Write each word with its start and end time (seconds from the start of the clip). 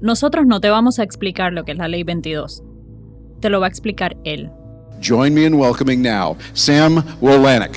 Nosotros 0.00 0.46
no 0.46 0.60
te 0.60 0.70
vamos 0.70 0.98
a 0.98 1.02
explicar 1.02 1.52
lo 1.52 1.64
que 1.64 1.72
es 1.72 1.78
la 1.78 1.88
Ley 1.88 2.02
22. 2.02 2.62
Te 3.40 3.50
lo 3.50 3.60
va 3.60 3.66
a 3.66 3.68
explicar 3.68 4.16
él. 4.24 4.50
Join 5.02 5.34
me 5.34 5.44
in 5.44 5.54
welcoming 5.54 6.02
now 6.02 6.36
Sam 6.52 7.02
Wolanek. 7.20 7.72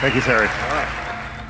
Thank 0.00 0.14
you, 0.14 0.20
Terry. 0.20 0.48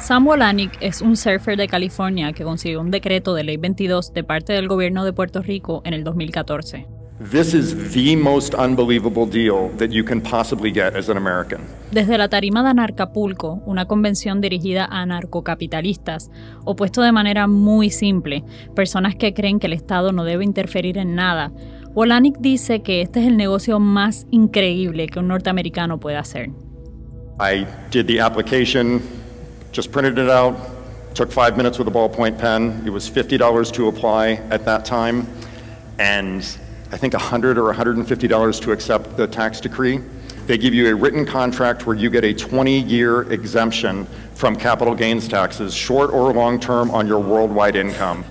Sam 0.00 0.27
Wolanek 0.27 0.79
es 0.81 1.03
un 1.03 1.17
surfer 1.17 1.57
de 1.57 1.68
California 1.68 2.32
que 2.32 2.45
consiguió 2.45 2.81
un 2.81 2.91
decreto 2.91 3.35
de 3.35 3.45
Ley 3.45 3.57
22 3.59 4.14
de 4.14 4.25
parte 4.25 4.55
del 4.55 4.69
gobierno 4.69 5.05
de 5.05 5.12
Puerto 5.12 5.43
Rico 5.43 5.82
en 5.85 5.93
el 5.93 6.05
2014. 6.05 6.98
This 7.21 7.53
is 7.53 7.93
the 7.95 8.14
most 8.14 8.55
unbelievable 8.55 9.27
deal 9.27 9.71
that 9.79 9.91
you 9.91 10.05
can 10.05 10.21
possibly 10.21 10.71
get 10.71 10.95
as 10.95 11.09
an 11.09 11.17
American. 11.17 11.67
Desde 11.91 12.17
la 12.17 12.29
tarima 12.29 12.62
de 12.62 12.68
Anarcapulco, 12.68 13.61
una 13.67 13.87
convención 13.87 14.41
dirigida 14.41 14.85
a 14.85 15.03
anarcocapitalistas, 15.03 16.31
opuesto 16.64 17.03
de 17.03 17.11
manera 17.11 17.49
muy 17.49 17.91
simple, 17.91 18.44
personas 18.77 19.17
que 19.17 19.35
creen 19.35 19.58
que 19.58 19.67
el 19.67 19.72
Estado 19.72 20.13
no 20.13 20.22
debe 20.22 20.44
interferir 20.44 20.96
en 20.96 21.17
nada, 21.17 21.50
Wolanek 21.93 22.39
dice 22.39 22.82
que 22.82 23.03
este 23.03 23.19
es 23.19 23.27
el 23.27 23.36
negocio 23.36 23.80
más 23.80 24.29
increíble 24.30 25.08
que 25.08 25.19
un 25.19 25.27
norteamericano 25.27 25.99
puede 25.99 26.19
hacer. 26.19 26.50
I 27.41 27.66
did 27.91 28.07
the 28.07 28.21
application, 28.21 29.03
just 29.72 29.91
printed 29.91 30.19
it 30.19 30.30
out, 30.30 30.55
took 31.14 31.32
five 31.32 31.57
minutes 31.57 31.80
with 31.80 31.89
a 31.89 31.93
ballpoint 31.93 32.39
pen. 32.39 32.80
It 32.86 32.91
was 32.91 33.11
$50 33.11 33.72
to 33.72 33.89
apply 33.89 34.41
at 34.53 34.64
that 34.66 34.84
time, 34.84 35.27
and 35.98 36.44
I 36.91 36.97
think 36.97 37.12
$100 37.15 37.56
or 37.56 37.73
$150 37.73 38.61
to 38.62 38.73
accept 38.73 39.17
the 39.17 39.27
tax 39.27 39.61
decree. 39.61 40.01
They 40.47 40.56
give 40.56 40.73
you 40.73 40.89
a 40.89 40.95
written 40.95 41.27
contract 41.27 41.87
where 41.87 41.95
you 41.95 42.09
get 42.09 42.25
a 42.25 42.33
20 42.33 42.81
year 42.81 43.31
exemption 43.31 44.06
from 44.34 44.56
capital 44.56 44.95
gains 44.95 45.28
taxes, 45.28 45.75
short 45.75 46.11
or 46.11 46.33
long 46.33 46.59
term, 46.59 46.91
on 46.91 47.06
your 47.06 47.19
worldwide 47.19 47.77
income. 47.77 48.25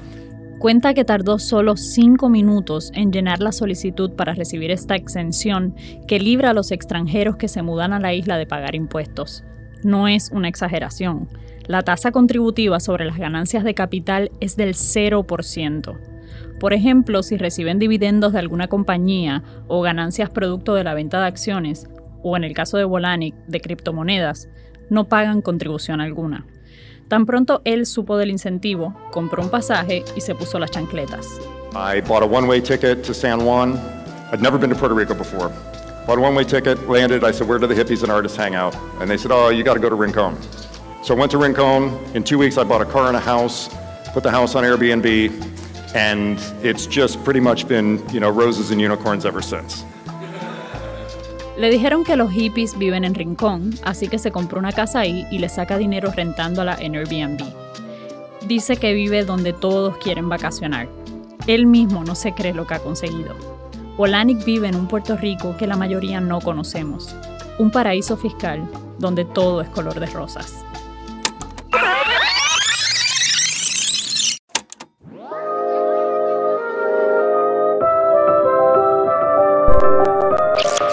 Cuenta 0.57 0.95
que 0.95 1.05
tardó 1.05 1.37
solo 1.37 1.77
cinco 1.77 2.29
minutos 2.29 2.89
en 2.95 3.11
llenar 3.11 3.41
la 3.41 3.51
solicitud 3.51 4.09
para 4.13 4.33
recibir 4.33 4.71
esta 4.71 4.95
exención 4.95 5.75
que 6.07 6.19
libra 6.19 6.49
a 6.49 6.53
los 6.53 6.71
extranjeros 6.71 7.37
que 7.37 7.47
se 7.47 7.61
mudan 7.61 7.93
a 7.93 7.99
la 7.99 8.15
isla 8.15 8.37
de 8.37 8.47
pagar 8.47 8.73
impuestos. 8.73 9.43
No 9.83 10.07
es 10.07 10.31
una 10.31 10.47
exageración. 10.47 11.29
La 11.67 11.83
tasa 11.83 12.11
contributiva 12.11 12.79
sobre 12.79 13.05
las 13.05 13.19
ganancias 13.19 13.63
de 13.63 13.75
capital 13.75 14.31
es 14.39 14.55
del 14.55 14.73
0%. 14.73 16.16
Por 16.59 16.73
ejemplo, 16.73 17.21
si 17.21 17.37
reciben 17.37 17.77
dividendos 17.77 18.33
de 18.33 18.39
alguna 18.39 18.67
compañía 18.67 19.43
o 19.67 19.81
ganancias 19.81 20.29
producto 20.29 20.73
de 20.73 20.83
la 20.83 20.95
venta 20.95 21.21
de 21.21 21.27
acciones, 21.27 21.87
o 22.23 22.35
en 22.35 22.43
el 22.43 22.53
caso 22.53 22.77
de 22.77 22.83
Volanic, 22.83 23.35
de 23.47 23.61
criptomonedas, 23.61 24.49
no 24.89 25.07
pagan 25.07 25.41
contribución 25.41 26.01
alguna. 26.01 26.47
Tan 27.07 27.25
pronto 27.25 27.61
él 27.63 27.85
supo 27.85 28.17
del 28.17 28.31
incentivo, 28.31 28.95
compró 29.11 29.43
un 29.43 29.49
pasaje 29.49 30.03
y 30.15 30.21
se 30.21 30.35
puso 30.35 30.59
las 30.59 30.71
chancletas. 30.71 31.39
I 31.73 32.01
bought 32.01 32.23
a 32.23 32.25
one-way 32.25 32.61
ticket 32.61 33.03
to 33.03 33.13
San 33.13 33.39
Juan. 33.39 33.79
I'd 34.33 34.41
never 34.41 34.59
been 34.59 34.71
to 34.71 34.75
Puerto 34.75 34.95
Rico 34.95 35.13
before. 35.13 35.49
Bought 36.07 36.17
a 36.17 36.21
one-way 36.21 36.43
ticket, 36.43 36.77
landed. 36.89 37.23
I 37.23 37.31
said, 37.31 37.47
"Where 37.47 37.59
do 37.59 37.67
the 37.67 37.75
hippies 37.75 38.01
and 38.01 38.11
artists 38.11 38.37
hang 38.37 38.55
out?" 38.55 38.75
And 38.99 39.09
they 39.09 39.17
said, 39.17 39.31
"Oh, 39.31 39.49
you 39.49 39.63
got 39.63 39.75
to 39.75 39.79
go 39.79 39.89
to 39.89 39.95
Rincon." 39.95 40.35
So 41.03 41.13
I 41.13 41.19
went 41.19 41.31
to 41.31 41.37
Rincon. 41.37 41.91
In 42.13 42.23
two 42.23 42.37
weeks, 42.39 42.57
I 42.57 42.63
bought 42.63 42.81
a 42.81 42.85
car 42.85 43.07
and 43.07 43.15
a 43.15 43.21
house, 43.21 43.69
put 44.13 44.23
the 44.23 44.31
house 44.31 44.55
on 44.55 44.63
Airbnb, 44.63 45.31
and 45.97 46.39
it's 46.61 46.85
just 46.85 47.21
pretty 47.23 47.39
much 47.39 47.67
been, 47.67 47.99
you 48.13 48.19
know, 48.19 48.29
roses 48.29 48.69
and 48.71 48.79
unicorns 48.79 49.25
ever 49.25 49.41
since. 49.41 49.83
Le 51.57 51.71
dijeron 51.71 52.03
que 52.03 52.15
los 52.15 52.31
hippies 52.31 52.77
viven 52.77 53.03
en 53.03 53.15
Rincón, 53.15 53.73
así 53.83 54.07
que 54.07 54.19
se 54.19 54.31
compró 54.31 54.59
una 54.59 54.71
casa 54.71 54.99
ahí 54.99 55.25
y 55.31 55.39
le 55.39 55.49
saca 55.49 55.75
dinero 55.79 56.11
rentándola 56.15 56.77
en 56.79 56.95
Airbnb. 56.95 57.43
Dice 58.47 58.77
que 58.77 58.93
vive 58.93 59.25
donde 59.25 59.53
todos 59.53 59.97
quieren 59.97 60.29
vacacionar. 60.29 60.87
Él 61.47 61.65
mismo 61.65 62.03
no 62.03 62.13
se 62.13 62.33
cree 62.33 62.53
lo 62.53 62.67
que 62.67 62.75
ha 62.75 62.79
conseguido. 62.79 63.35
Olanik 63.97 64.45
vive 64.45 64.67
en 64.67 64.75
un 64.75 64.87
Puerto 64.87 65.17
Rico 65.17 65.57
que 65.57 65.65
la 65.65 65.75
mayoría 65.75 66.21
no 66.21 66.39
conocemos, 66.41 67.15
un 67.57 67.71
paraíso 67.71 68.17
fiscal 68.17 68.69
donde 68.99 69.25
todo 69.25 69.61
es 69.61 69.69
color 69.69 69.99
de 69.99 70.05
rosas. 70.05 70.63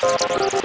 Thank 0.00 0.53
you. 0.55 0.63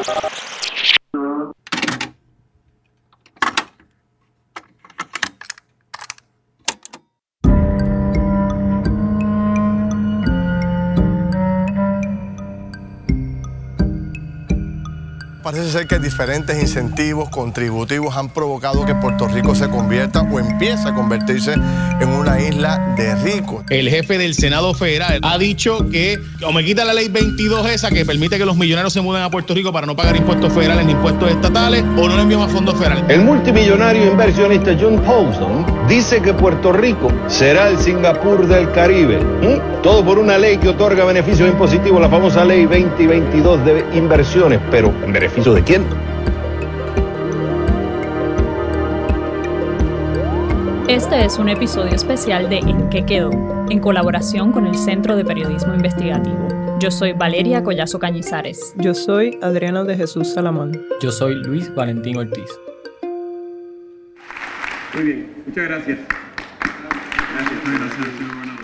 Parece 15.51 15.71
ser 15.71 15.87
que 15.87 15.97
diferentes 15.97 16.61
incentivos 16.61 17.27
contributivos 17.29 18.15
han 18.15 18.29
provocado 18.29 18.85
que 18.85 18.93
Puerto 18.93 19.27
Rico 19.27 19.55
se 19.55 19.67
convierta 19.67 20.21
o 20.21 20.39
empiece 20.39 20.87
a 20.87 20.93
convertirse 20.93 21.53
en 21.53 22.07
una 22.07 22.39
isla 22.39 22.93
de 22.95 23.15
ricos. 23.15 23.63
El 23.71 23.89
jefe 23.89 24.19
del 24.19 24.35
Senado 24.35 24.75
Federal 24.75 25.21
ha 25.23 25.39
dicho 25.39 25.89
que 25.89 26.19
o 26.45 26.51
me 26.51 26.63
quita 26.63 26.85
la 26.85 26.93
ley 26.93 27.07
22 27.07 27.67
esa 27.67 27.89
que 27.89 28.05
permite 28.05 28.37
que 28.37 28.45
los 28.45 28.57
millonarios 28.57 28.93
se 28.93 29.01
muden 29.01 29.23
a 29.23 29.31
Puerto 29.31 29.55
Rico 29.55 29.73
para 29.73 29.87
no 29.87 29.95
pagar 29.95 30.15
impuestos 30.15 30.53
federales 30.53 30.85
ni 30.85 30.91
impuestos 30.91 31.31
estatales 31.31 31.83
o 31.97 32.07
no 32.07 32.15
le 32.15 32.21
enviamos 32.21 32.51
fondos 32.51 32.77
federales. 32.77 33.03
El 33.07 33.21
multimillonario 33.21 34.05
inversionista 34.05 34.77
John 34.79 35.01
Paulson 35.01 35.65
dice 35.87 36.21
que 36.21 36.31
Puerto 36.31 36.71
Rico 36.73 37.11
será 37.25 37.69
el 37.69 37.79
Singapur 37.79 38.47
del 38.47 38.71
Caribe. 38.71 39.17
¿Mm? 39.17 39.68
Todo 39.83 40.03
por 40.03 40.19
una 40.19 40.37
ley 40.37 40.57
que 40.57 40.67
otorga 40.67 41.05
beneficios 41.05 41.49
impositivos, 41.49 42.01
la 42.01 42.09
famosa 42.09 42.43
ley 42.43 42.65
2022 42.65 43.63
de 43.63 43.85
inversiones, 43.93 44.59
pero 44.69 44.93
en 45.05 45.13
beneficio 45.13 45.53
de 45.53 45.63
quién? 45.63 45.85
Este 50.89 51.23
es 51.23 51.39
un 51.39 51.47
episodio 51.47 51.93
especial 51.93 52.49
de 52.49 52.57
En 52.57 52.89
qué 52.89 53.05
quedó, 53.05 53.29
en 53.69 53.79
colaboración 53.79 54.51
con 54.51 54.65
el 54.65 54.75
Centro 54.75 55.15
de 55.15 55.23
Periodismo 55.23 55.73
Investigativo. 55.73 56.47
Yo 56.79 56.91
soy 56.91 57.13
Valeria 57.13 57.63
Collazo 57.63 57.99
Cañizares. 57.99 58.73
Yo 58.77 58.93
soy 58.93 59.39
Adriana 59.41 59.85
de 59.85 59.95
Jesús 59.95 60.33
Salamón. 60.33 60.85
Yo 60.99 61.11
soy 61.11 61.35
Luis 61.35 61.73
Valentín 61.73 62.17
Ortiz. 62.17 62.49
Muy 64.93 65.03
bien, 65.03 65.43
muchas 65.45 65.67
gracias. 65.69 65.99
Gracias, 67.37 67.61
gracias. 67.63 68.58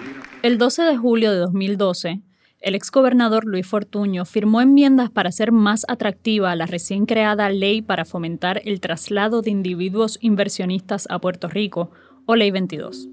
El 0.46 0.60
12 0.60 0.84
de 0.84 0.96
julio 0.96 1.32
de 1.32 1.40
2012, 1.40 2.22
el 2.62 2.76
exgobernador 2.76 3.46
Luis 3.46 3.66
Fortuño 3.66 4.26
firmó 4.26 4.62
enmiendas 4.62 5.10
para 5.10 5.30
hacer 5.30 5.52
más 5.52 5.88
atractiva 5.88 6.56
la 6.56 6.68
recién 6.68 7.08
creada 7.08 7.50
Ley 7.50 7.82
para 7.82 8.06
fomentar 8.06 8.62
el 8.64 8.80
traslado 8.80 9.42
de 9.42 9.50
individuos 9.50 10.20
inversionistas 10.22 11.08
a 11.10 11.18
Puerto 11.18 11.48
Rico, 11.48 11.90
o 12.28 12.36
Ley 12.36 12.52
22. 12.52 13.10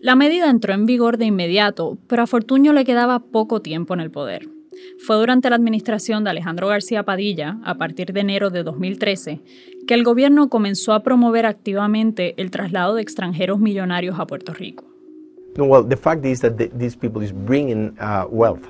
La 0.00 0.14
medida 0.14 0.48
entró 0.48 0.72
en 0.72 0.86
vigor 0.86 1.18
de 1.18 1.24
inmediato, 1.24 1.98
pero 2.06 2.22
a 2.22 2.28
Fortuño 2.28 2.72
le 2.72 2.84
quedaba 2.84 3.18
poco 3.18 3.60
tiempo 3.62 3.94
en 3.94 3.98
el 3.98 4.12
poder. 4.12 4.48
Fue 5.04 5.16
durante 5.16 5.50
la 5.50 5.56
administración 5.56 6.22
de 6.22 6.30
Alejandro 6.30 6.68
García 6.68 7.02
Padilla, 7.02 7.58
a 7.64 7.78
partir 7.78 8.12
de 8.12 8.20
enero 8.20 8.50
de 8.50 8.62
2013, 8.62 9.40
que 9.88 9.94
el 9.94 10.04
gobierno 10.04 10.48
comenzó 10.48 10.92
a 10.92 11.02
promover 11.02 11.46
activamente 11.46 12.40
el 12.40 12.52
traslado 12.52 12.94
de 12.94 13.02
extranjeros 13.02 13.58
millonarios 13.58 14.20
a 14.20 14.26
Puerto 14.28 14.54
Rico. 14.54 14.89
No, 15.56 15.64
well, 15.64 15.82
the 15.82 15.96
fact 15.96 16.24
is 16.24 16.40
that 16.40 16.58
the, 16.58 16.70
these 16.74 16.94
people 16.94 17.22
is 17.22 17.32
bringing 17.32 17.98
uh, 17.98 18.26
wealth 18.28 18.66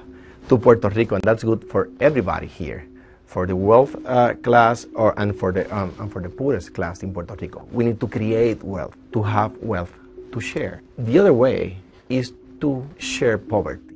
to 0.48 0.58
Puerto 0.58 0.88
Rico, 0.88 1.14
and 1.14 1.24
that's 1.24 1.44
good 1.44 1.62
for 1.64 1.90
everybody 2.00 2.46
here, 2.46 2.86
for 3.26 3.46
the 3.46 3.54
wealth 3.54 3.94
uh, 4.06 4.34
class 4.42 4.86
or 4.94 5.14
and 5.18 5.38
for 5.38 5.52
the 5.52 5.68
um, 5.74 5.94
and 6.00 6.10
for 6.10 6.22
the 6.22 6.30
poorest 6.30 6.72
class 6.74 7.02
in 7.02 7.12
Puerto 7.12 7.36
Rico. 7.40 7.66
We 7.70 7.84
need 7.84 8.00
to 8.00 8.08
create 8.08 8.62
wealth, 8.62 8.96
to 9.12 9.22
have 9.22 9.52
wealth 9.60 9.92
to 10.32 10.40
share. 10.40 10.82
The 10.98 11.18
other 11.18 11.34
way 11.34 11.76
is 12.08 12.32
to 12.60 12.84
share 12.98 13.38
poverty. 13.38 13.90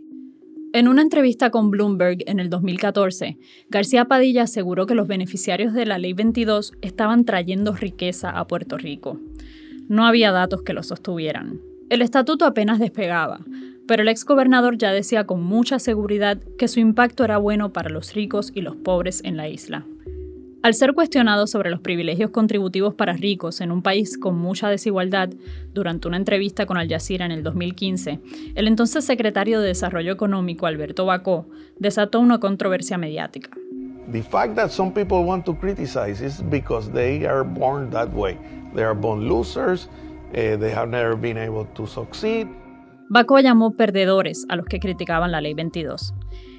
En 0.75 0.89
una 0.89 1.03
entrevista 1.03 1.51
con 1.51 1.71
Bloomberg 1.71 2.19
en 2.27 2.41
el 2.41 2.51
2014, 2.51 3.39
García 3.71 4.07
Padilla 4.07 4.43
aseguró 4.43 4.87
que 4.87 4.97
los 4.97 5.07
beneficiarios 5.07 5.73
de 5.73 5.87
la 5.87 5.99
Ley 5.99 6.15
22 6.15 6.73
estaban 6.83 7.25
trayendo 7.25 7.75
riqueza 7.75 8.31
a 8.31 8.47
Puerto 8.49 8.77
Rico. 8.77 9.21
No 9.89 10.05
había 10.05 10.33
datos 10.33 10.63
que 10.63 10.73
lo 10.73 10.83
sostuvieran. 10.83 11.61
El 11.91 12.01
estatuto 12.01 12.47
apenas 12.47 12.79
despegaba, 12.79 13.41
pero 13.87 14.03
el 14.03 14.09
exgobernador 14.09 14.79
ya 14.79 14.91
decía 14.91 15.25
con 15.25 15.43
mucha 15.43 15.79
seguridad 15.79 16.39
que 16.59 16.67
su 16.67 16.81
impacto 16.81 17.25
era 17.25 17.37
bueno 17.37 17.73
para 17.73 17.91
los 17.91 18.15
ricos 18.15 18.53
y 18.55 18.63
los 18.63 18.75
pobres 18.77 19.23
en 19.23 19.37
la 19.37 19.49
isla. 19.49 19.85
Al 20.63 20.73
ser 20.73 20.95
cuestionado 20.95 21.47
sobre 21.47 21.69
los 21.69 21.81
privilegios 21.81 22.31
contributivos 22.31 22.95
para 22.95 23.13
ricos 23.13 23.61
en 23.61 23.71
un 23.71 23.83
país 23.83 24.17
con 24.17 24.39
mucha 24.39 24.71
desigualdad, 24.71 25.29
durante 25.75 26.09
una 26.09 26.17
entrevista 26.17 26.65
con 26.65 26.79
Al 26.79 26.89
Jazeera 26.89 27.27
en 27.27 27.33
el 27.33 27.43
2015, 27.43 28.19
el 28.55 28.67
entonces 28.67 29.05
secretario 29.05 29.61
de 29.61 29.67
Desarrollo 29.67 30.13
Económico, 30.13 30.65
Alberto 30.65 31.05
Bacó, 31.05 31.47
desató 31.79 32.19
una 32.19 32.41
controversia 32.41 32.97
mediática. 32.97 33.51
The 34.11 34.23
fact 34.23 34.55
that 34.55 34.71
some 34.71 34.91
people 34.91 35.19
want 35.25 35.45
to 35.45 35.55
criticize 35.55 36.25
is 36.25 36.43
because 36.49 36.91
they 36.93 37.27
are 37.27 37.43
born 37.43 37.91
that 37.91 38.09
way. 38.15 38.39
They 38.75 38.85
are 38.85 38.95
born 38.95 39.29
losers 39.29 39.91
Uh, 40.35 40.59
they 40.59 40.73
have 40.73 40.89
never 40.89 41.17
been 41.17 41.39
able 41.39 41.65
to 41.75 41.87
succeed. 41.87 42.49
Baco 43.09 43.39
llamó 43.39 43.77
perdedores 43.77 44.47
a 44.49 44.57
los 44.57 44.67
que 44.67 44.81
criticaban 44.81 45.31
la 45.31 45.41
Ley 45.41 45.55
22. 45.55 46.13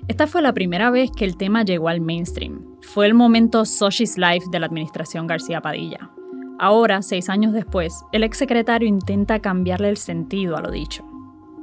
Esta 0.07 0.27
fue 0.27 0.41
la 0.41 0.53
primera 0.53 0.91
vez 0.91 1.11
que 1.11 1.25
el 1.25 1.35
tema 1.35 1.63
llegó 1.63 1.89
al 1.89 1.99
mainstream. 1.99 2.61
Fue 2.81 3.07
el 3.07 3.13
momento 3.13 3.65
Soshi's 3.65 4.17
Life 4.17 4.45
de 4.51 4.59
la 4.59 4.67
administración 4.67 5.27
García 5.27 5.59
Padilla. 5.59 6.09
Ahora, 6.59 7.01
seis 7.01 7.29
años 7.29 7.51
después, 7.51 8.05
el 8.13 8.23
exsecretario 8.23 8.87
intenta 8.87 9.39
cambiarle 9.39 9.89
el 9.89 9.97
sentido 9.97 10.55
a 10.55 10.61
lo 10.61 10.71
dicho. 10.71 11.03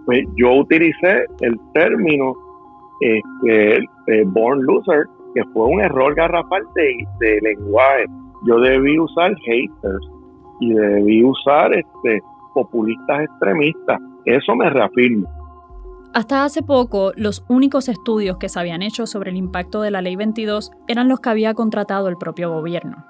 Pues 0.05 0.27
yo 0.37 0.53
utilicé 0.53 1.25
el 1.41 1.59
término 1.73 2.35
este, 3.01 3.77
eh, 4.09 4.25
born 4.27 4.63
loser, 4.65 5.07
que 5.35 5.45
fue 5.55 5.67
un 5.67 5.81
error 5.81 6.15
garrafal 6.15 6.63
de, 6.75 7.39
lenguaje. 7.41 8.05
Yo 8.45 8.61
debí 8.61 8.99
usar 8.99 9.35
haters 9.47 10.07
y 10.63 10.73
debí 10.73 11.25
usar 11.25 11.75
este, 11.75 12.23
populistas 12.55 13.23
extremistas. 13.23 14.01
Eso 14.25 14.55
me 14.55 14.71
reafirma. 14.71 15.29
Hasta 16.15 16.45
hace 16.45 16.63
poco, 16.63 17.13
los 17.17 17.45
únicos 17.49 17.89
estudios 17.89 18.37
que 18.37 18.49
se 18.49 18.61
habían 18.61 18.83
hecho 18.83 19.07
sobre 19.07 19.31
el 19.31 19.37
impacto 19.37 19.83
de 19.83 19.91
la 19.91 20.03
Ley 20.03 20.15
22 20.15 20.71
eran 20.87 21.09
los 21.09 21.21
que 21.21 21.31
había 21.31 21.55
contratado 21.55 22.09
el 22.09 22.19
propio 22.19 22.53
gobierno. 22.53 23.05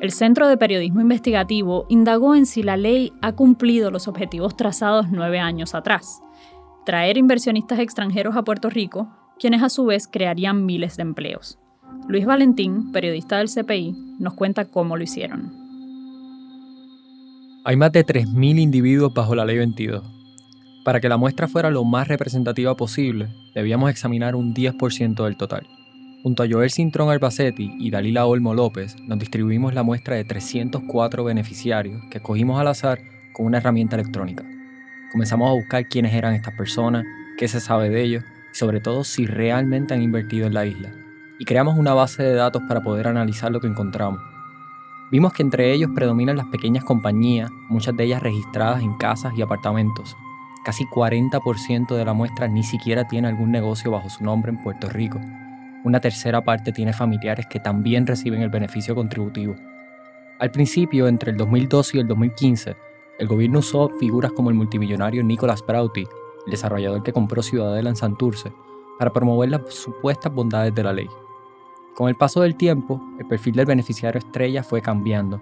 El 0.00 0.12
Centro 0.12 0.48
de 0.48 0.56
Periodismo 0.56 1.00
Investigativo 1.00 1.84
indagó 1.88 2.34
en 2.34 2.46
si 2.46 2.62
la 2.62 2.76
ley 2.76 3.12
ha 3.22 3.32
cumplido 3.32 3.90
los 3.90 4.08
objetivos 4.08 4.56
trazados 4.56 5.08
nueve 5.10 5.40
años 5.40 5.74
atrás. 5.74 6.22
Traer 6.86 7.16
inversionistas 7.16 7.80
extranjeros 7.80 8.36
a 8.36 8.42
Puerto 8.42 8.70
Rico, 8.70 9.08
quienes 9.38 9.62
a 9.62 9.68
su 9.68 9.84
vez 9.84 10.08
crearían 10.08 10.64
miles 10.64 10.96
de 10.96 11.02
empleos. 11.02 11.58
Luis 12.08 12.24
Valentín, 12.24 12.92
periodista 12.92 13.38
del 13.38 13.48
CPI, 13.48 14.16
nos 14.18 14.34
cuenta 14.34 14.64
cómo 14.64 14.96
lo 14.96 15.02
hicieron. 15.02 15.63
Hay 17.64 17.76
más 17.76 17.92
de 17.92 18.04
3.000 18.04 18.60
individuos 18.60 19.12
bajo 19.14 19.34
la 19.34 19.44
Ley 19.44 19.58
22 19.58 20.02
para 20.84 21.00
que 21.00 21.08
la 21.08 21.16
muestra 21.16 21.48
fuera 21.48 21.70
lo 21.70 21.82
más 21.82 22.08
representativa 22.08 22.76
posible, 22.76 23.28
debíamos 23.54 23.90
examinar 23.90 24.36
un 24.36 24.54
10% 24.54 25.24
del 25.24 25.38
total. 25.38 25.66
Junto 26.22 26.42
a 26.42 26.46
Joel 26.48 26.70
Cintrón 26.70 27.10
Albacetti 27.10 27.74
y 27.78 27.90
Dalila 27.90 28.26
Olmo 28.26 28.54
López, 28.54 28.94
nos 29.00 29.18
distribuimos 29.18 29.72
la 29.72 29.82
muestra 29.82 30.16
de 30.16 30.24
304 30.24 31.24
beneficiarios 31.24 32.02
que 32.10 32.18
escogimos 32.18 32.60
al 32.60 32.68
azar 32.68 33.00
con 33.32 33.46
una 33.46 33.58
herramienta 33.58 33.96
electrónica. 33.96 34.44
Comenzamos 35.10 35.48
a 35.48 35.54
buscar 35.54 35.88
quiénes 35.88 36.12
eran 36.12 36.34
estas 36.34 36.54
personas, 36.54 37.04
qué 37.38 37.48
se 37.48 37.60
sabe 37.60 37.88
de 37.88 38.02
ellos 38.02 38.24
y 38.52 38.56
sobre 38.56 38.80
todo 38.80 39.04
si 39.04 39.24
realmente 39.24 39.94
han 39.94 40.02
invertido 40.02 40.46
en 40.46 40.54
la 40.54 40.66
isla. 40.66 40.92
Y 41.38 41.46
creamos 41.46 41.78
una 41.78 41.94
base 41.94 42.22
de 42.22 42.34
datos 42.34 42.62
para 42.68 42.82
poder 42.82 43.08
analizar 43.08 43.50
lo 43.50 43.60
que 43.60 43.68
encontramos. 43.68 44.33
Vimos 45.14 45.32
que 45.32 45.44
entre 45.44 45.72
ellos 45.72 45.92
predominan 45.94 46.36
las 46.36 46.48
pequeñas 46.48 46.82
compañías, 46.82 47.48
muchas 47.68 47.96
de 47.96 48.02
ellas 48.02 48.20
registradas 48.20 48.82
en 48.82 48.94
casas 48.94 49.32
y 49.36 49.42
apartamentos, 49.42 50.16
Casi 50.64 50.86
40% 50.86 51.94
de 51.94 52.04
la 52.04 52.14
muestra 52.14 52.48
ni 52.48 52.64
siquiera 52.64 53.06
tiene 53.06 53.28
algún 53.28 53.52
negocio 53.52 53.92
bajo 53.92 54.10
su 54.10 54.24
nombre 54.24 54.50
en 54.50 54.60
Puerto 54.60 54.88
Rico. 54.88 55.20
Una 55.84 56.00
tercera 56.00 56.42
parte 56.42 56.72
tiene 56.72 56.92
familiares 56.92 57.46
que 57.48 57.60
también 57.60 58.08
reciben 58.08 58.42
el 58.42 58.48
beneficio 58.48 58.96
contributivo. 58.96 59.54
Al 60.40 60.50
principio, 60.50 61.06
entre 61.06 61.30
el 61.30 61.36
2012 61.36 61.96
y 61.96 62.00
el 62.00 62.08
2015, 62.08 62.76
el 63.20 63.28
gobierno 63.28 63.60
usó 63.60 63.88
figuras 64.00 64.32
como 64.32 64.50
el 64.50 64.56
multimillonario 64.56 65.22
Nicholas 65.22 65.64
Brauti, 65.64 66.08
el 66.46 66.50
desarrollador 66.50 67.04
que 67.04 67.12
compró 67.12 67.40
Ciudadela 67.40 67.88
en 67.88 67.94
Santurce, 67.94 68.52
para 68.98 69.12
promover 69.12 69.50
las 69.50 69.72
supuestas 69.72 70.34
bondades 70.34 70.74
de 70.74 70.82
la 70.82 70.92
ley. 70.92 71.06
Con 71.94 72.08
el 72.08 72.16
paso 72.16 72.40
del 72.40 72.56
tiempo, 72.56 73.00
el 73.18 73.26
perfil 73.26 73.54
del 73.54 73.66
beneficiario 73.66 74.18
estrella 74.18 74.62
fue 74.62 74.82
cambiando 74.82 75.40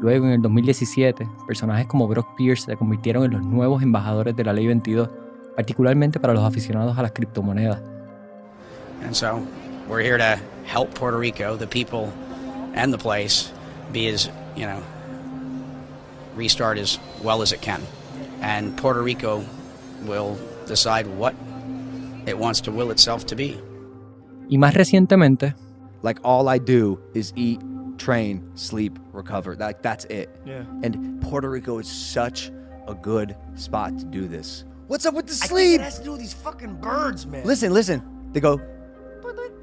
Luego, 0.00 0.26
en 0.26 0.32
el 0.32 0.42
2017, 0.42 1.28
personajes 1.46 1.86
como 1.88 2.06
Brock 2.06 2.36
Pierce 2.36 2.66
se 2.66 2.76
convirtieron 2.76 3.24
en 3.24 3.32
los 3.32 3.42
nuevos 3.42 3.82
embajadores 3.82 4.36
de 4.36 4.44
la 4.44 4.52
Ley 4.52 4.68
22, 4.68 5.08
particularmente 5.56 6.20
para 6.20 6.34
los 6.34 6.44
aficionados 6.44 6.96
a 6.96 7.02
las 7.02 7.10
criptomonedas. 7.10 7.80
And 9.04 9.14
so, 9.14 9.40
we're 9.88 10.02
here 10.02 10.18
to 10.18 10.40
help 10.64 10.94
Puerto 10.94 11.18
Rico, 11.18 11.56
the 11.56 11.66
people 11.66 12.12
and 12.74 12.92
the 12.92 12.98
place 12.98 13.50
be 13.92 14.08
as, 14.08 14.30
you 14.56 14.66
know, 14.66 14.80
restart 16.36 16.78
as 16.78 17.00
well 17.24 17.42
as 17.42 17.52
it 17.52 17.60
can. 17.60 17.80
And 18.40 18.76
Puerto 18.76 19.02
Rico 19.02 19.42
will 20.06 20.36
decide 20.68 21.08
what 21.08 21.34
it 22.26 22.38
wants 22.38 22.60
to 22.62 22.70
will 22.70 22.92
itself 22.92 23.26
to 23.26 23.34
be. 23.34 23.58
Y 24.48 24.58
más 24.58 24.74
recientemente, 24.74 25.56
like 26.02 26.18
all 26.24 26.48
I 26.48 26.58
do 26.58 27.00
is 27.14 27.32
eat 27.36 27.60
train, 27.98 28.50
sleep, 28.54 28.98
recover. 29.12 29.56
Like 29.56 29.82
that's 29.82 30.04
it. 30.06 30.28
Yeah. 30.46 30.64
And 30.82 31.20
Puerto 31.20 31.50
Rico 31.50 31.78
is 31.78 31.88
such 31.88 32.50
a 32.86 32.94
good 32.94 33.36
spot 33.54 33.98
to 33.98 34.04
do 34.04 34.26
this. 34.26 34.64
What's 34.86 35.04
up 35.04 35.14
with 35.14 35.26
the 35.26 35.34
sleep? 35.34 35.52
I 35.52 35.58
think 35.58 35.80
it 35.80 35.84
has 35.84 35.98
to 35.98 36.04
do 36.04 36.12
with 36.12 36.20
these 36.20 36.32
fucking 36.32 36.76
birds, 36.76 37.26
man. 37.26 37.44
Listen, 37.44 37.72
listen. 37.72 38.02
They 38.32 38.40
go. 38.40 38.60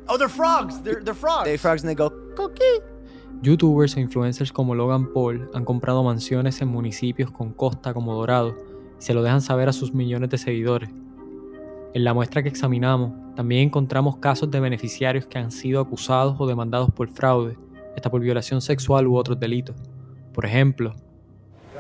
Oh, 0.08 0.18
they're 0.18 0.30
frogs. 0.30 0.80
They're, 0.82 1.02
they're 1.02 1.16
frogs. 1.16 1.46
They 1.46 1.58
frogs 1.58 1.82
and 1.82 1.90
they 1.90 1.96
go 1.96 2.12
cookie. 2.36 2.80
YouTubers 3.42 3.98
e 3.98 4.02
influencers 4.02 4.52
como 4.52 4.76
Logan 4.76 5.12
Paul 5.12 5.50
han 5.54 5.66
comprado 5.66 6.04
mansiones 6.04 6.62
en 6.62 6.68
municipios 6.68 7.32
con 7.32 7.54
costa 7.54 7.94
como 7.94 8.14
Dorado 8.14 8.56
y 9.00 9.04
se 9.04 9.14
lo 9.14 9.24
dejan 9.24 9.42
saber 9.42 9.68
a 9.68 9.74
sus 9.74 9.94
millones 9.94 10.30
de 10.30 10.38
seguidores. 10.38 10.90
En 11.96 12.04
la 12.04 12.14
muestra 12.14 12.44
que 12.44 12.50
examinamos, 12.50 13.14
también 13.38 13.68
encontramos 13.68 14.18
casos 14.18 14.52
de 14.52 14.60
beneficiarios 14.60 15.28
que 15.28 15.38
han 15.38 15.50
sido 15.50 15.80
acusados 15.80 16.36
o 16.40 16.46
demandados 16.46 16.92
por 16.92 17.08
fraude 17.08 17.58
esta 17.96 18.12
por 18.12 18.20
violación 18.20 18.62
sexual 18.62 19.08
u 19.08 19.16
otros 19.16 19.40
delitos. 19.40 19.78
Por 20.34 20.46
ejemplo, 20.46 20.94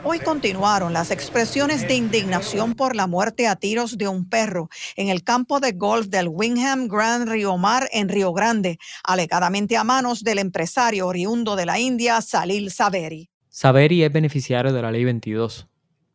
Hoy 0.06 0.20
continuaron 0.20 0.94
las 0.94 1.12
expresiones 1.12 1.86
de 1.86 1.96
indignación 1.96 2.76
por 2.76 2.96
la 2.96 3.08
muerte 3.08 3.46
a 3.46 3.58
tiros 3.58 3.98
de 3.98 4.08
un 4.08 4.30
perro 4.30 4.70
en 4.96 5.10
el 5.10 5.22
campo 5.22 5.60
de 5.60 5.74
golf 5.74 6.08
del 6.08 6.30
Wingham 6.30 6.88
Grand 6.88 7.28
Rio 7.28 7.58
Mar 7.58 7.90
en 7.92 8.08
Río 8.08 8.32
Grande, 8.32 8.78
alegadamente 9.04 9.76
a 9.76 9.84
manos 9.84 10.24
del 10.24 10.40
empresario 10.40 11.08
oriundo 11.08 11.58
de 11.58 11.66
la 11.66 11.78
India, 11.78 12.22
Salil 12.22 12.72
Saveri. 12.72 13.30
Saveri 13.50 14.04
es 14.04 14.14
beneficiario 14.14 14.72
de 14.72 14.82
la 14.82 14.92
Ley 14.92 15.04
22, 15.04 15.68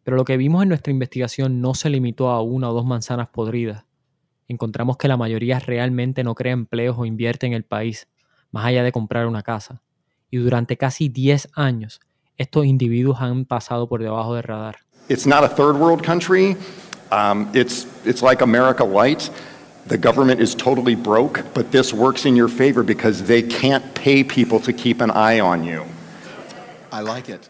pero 0.05 0.17
lo 0.17 0.25
que 0.25 0.39
vimos 0.39 0.63
en 0.63 0.71
nuestra 0.71 0.91
investigación 0.91 1.61
no 1.61 1.75
se 1.75 1.91
limitó 1.91 2.31
a 2.31 2.41
una 2.41 2.71
o 2.71 2.73
dos 2.73 2.87
manzanas 2.87 3.29
podridas. 3.29 3.90
Encontramos 4.51 4.97
que 4.97 5.07
la 5.07 5.17
mayoría 5.17 5.61
realmente 5.61 6.25
no 6.25 6.35
crea 6.35 6.53
empleos 6.53 6.97
o 6.99 7.05
invierte 7.05 7.47
en 7.47 7.53
el 7.53 7.63
país, 7.63 8.09
más 8.51 8.65
allá 8.65 8.83
de 8.83 8.91
comprar 8.91 9.29
una 9.29 9.45
casa 9.45 9.81
y 10.29 10.39
durante 10.39 10.77
casi 10.77 11.09
10 11.09 11.51
años 11.55 12.01
estos 12.37 12.67
individuos 12.67 13.21
han 13.21 13.45
pasado 13.45 13.89
por 13.89 14.03
debajo 14.03 14.35
del 14.35 14.43
radar. 14.43 14.79
It's 15.09 15.25
not 15.25 15.45
a 15.45 15.49
third 15.49 15.77
world 15.77 16.05
country. 16.05 16.57
Um, 17.13 17.49
it's, 17.55 17.87
it's 18.05 18.23
like 18.23 18.43
America 18.43 18.83
Light. 18.83 19.31
The 19.87 19.97
government 19.97 20.41
is 20.41 20.57
totally 20.57 20.97
broke, 20.97 21.45
but 21.55 21.71
this 21.71 21.95
works 21.95 22.25
in 22.27 22.35
your 22.35 22.49
favor 22.49 22.83
because 22.83 23.23
they 23.27 23.43
can't 23.43 23.85
pay 23.95 24.25
people 24.25 24.59
to 24.59 24.73
keep 24.73 25.01
an 25.01 25.13
eye 25.13 25.39
on 25.39 25.63
you. 25.63 25.85
I 26.91 27.03
like 27.03 27.29
it. 27.29 27.49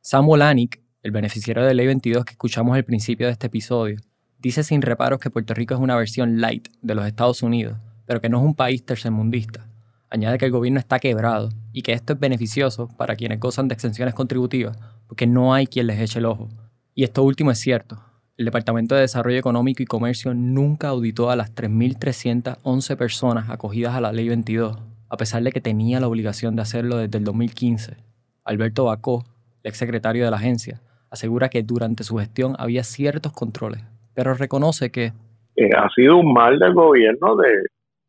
Sam 0.00 0.26
Wolanik, 0.26 0.80
el 1.02 1.10
beneficiario 1.10 1.66
de 1.66 1.74
Ley 1.74 1.86
22 1.86 2.24
que 2.24 2.32
escuchamos 2.32 2.74
al 2.74 2.84
principio 2.84 3.26
de 3.26 3.34
este 3.34 3.48
episodio, 3.48 3.98
dice 4.38 4.62
sin 4.62 4.82
reparos 4.82 5.20
que 5.20 5.30
Puerto 5.30 5.54
Rico 5.54 5.74
es 5.74 5.80
una 5.80 5.96
versión 5.96 6.40
light 6.40 6.68
de 6.80 6.94
los 6.94 7.06
Estados 7.06 7.42
Unidos, 7.42 7.76
pero 8.06 8.20
que 8.20 8.28
no 8.28 8.38
es 8.38 8.44
un 8.44 8.54
país 8.54 8.84
tercermundista. 8.84 9.66
Añade 10.10 10.38
que 10.38 10.46
el 10.46 10.52
gobierno 10.52 10.78
está 10.78 10.98
quebrado 10.98 11.50
y 11.72 11.82
que 11.82 11.92
esto 11.92 12.14
es 12.14 12.20
beneficioso 12.20 12.88
para 12.96 13.16
quienes 13.16 13.40
gozan 13.40 13.68
de 13.68 13.74
exenciones 13.74 14.14
contributivas, 14.14 14.78
porque 15.06 15.26
no 15.26 15.52
hay 15.52 15.66
quien 15.66 15.86
les 15.86 16.00
eche 16.00 16.18
el 16.18 16.26
ojo. 16.26 16.48
Y 16.94 17.04
esto 17.04 17.22
último 17.22 17.50
es 17.50 17.58
cierto. 17.58 18.02
El 18.38 18.44
Departamento 18.44 18.94
de 18.94 19.02
Desarrollo 19.02 19.38
Económico 19.38 19.82
y 19.82 19.86
Comercio 19.86 20.32
nunca 20.32 20.88
auditó 20.88 21.30
a 21.30 21.36
las 21.36 21.54
3.311 21.54 22.96
personas 22.96 23.50
acogidas 23.50 23.94
a 23.94 24.00
la 24.00 24.12
Ley 24.12 24.28
22, 24.28 24.78
a 25.08 25.16
pesar 25.16 25.42
de 25.42 25.52
que 25.52 25.60
tenía 25.60 26.00
la 26.00 26.08
obligación 26.08 26.54
de 26.56 26.62
hacerlo 26.62 26.96
desde 26.96 27.18
el 27.18 27.24
2015. 27.24 27.96
Alberto 28.44 28.84
Bacó, 28.84 29.24
el 29.62 29.68
exsecretario 29.68 30.24
de 30.24 30.30
la 30.30 30.36
agencia, 30.36 30.80
asegura 31.10 31.48
que 31.48 31.62
durante 31.62 32.04
su 32.04 32.16
gestión 32.16 32.54
había 32.58 32.84
ciertos 32.84 33.32
controles, 33.32 33.82
pero 34.18 34.34
reconoce 34.34 34.90
que... 34.90 35.12
Eh, 35.54 35.70
ha 35.76 35.88
sido 35.90 36.16
un 36.16 36.32
mal 36.32 36.58
del 36.58 36.74
gobierno 36.74 37.36
de, 37.36 37.52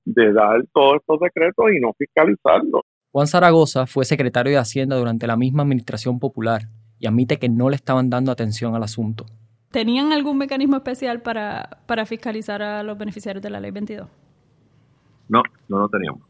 de 0.06 0.34
dar 0.34 0.64
todos 0.74 0.96
estos 0.96 1.20
decretos 1.20 1.66
y 1.72 1.80
no 1.80 1.94
fiscalizarlos. 1.94 2.82
Juan 3.12 3.28
Zaragoza 3.28 3.86
fue 3.86 4.06
secretario 4.06 4.54
de 4.54 4.58
Hacienda 4.58 4.96
durante 4.96 5.28
la 5.28 5.38
misma 5.38 5.62
administración 5.62 6.18
popular 6.18 6.64
y 6.98 7.06
admite 7.06 7.38
que 7.38 7.48
no 7.48 7.70
le 7.70 7.76
estaban 7.76 8.10
dando 8.10 8.32
atención 8.32 8.74
al 8.74 8.82
asunto. 8.82 9.28
¿Tenían 9.70 10.12
algún 10.12 10.40
mecanismo 10.40 10.78
especial 10.78 11.22
para, 11.22 11.78
para 11.86 12.08
fiscalizar 12.08 12.64
a 12.64 12.82
los 12.82 12.98
beneficiarios 12.98 13.44
de 13.44 13.52
la 13.52 13.60
ley 13.60 13.70
22? 13.70 14.08
No, 15.28 15.44
no 15.68 15.78
lo 15.78 15.90
teníamos. 15.90 16.24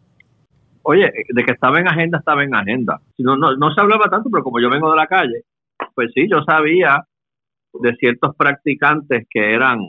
Oye, 0.82 1.10
de 1.30 1.44
que 1.46 1.54
estaba 1.54 1.80
en 1.80 1.88
agenda, 1.88 2.18
estaba 2.18 2.44
en 2.44 2.54
agenda. 2.54 3.00
No, 3.18 3.38
no, 3.38 3.56
no 3.56 3.74
se 3.74 3.80
hablaba 3.80 4.10
tanto, 4.10 4.30
pero 4.30 4.44
como 4.44 4.60
yo 4.60 4.70
vengo 4.70 4.92
de 4.92 4.98
la 4.98 5.08
calle, 5.08 5.44
pues 5.96 6.12
sí, 6.14 6.28
yo 6.30 6.44
sabía 6.44 7.02
de 7.74 7.96
ciertos 7.96 8.36
practicantes 8.36 9.28
que 9.30 9.54
eran 9.54 9.80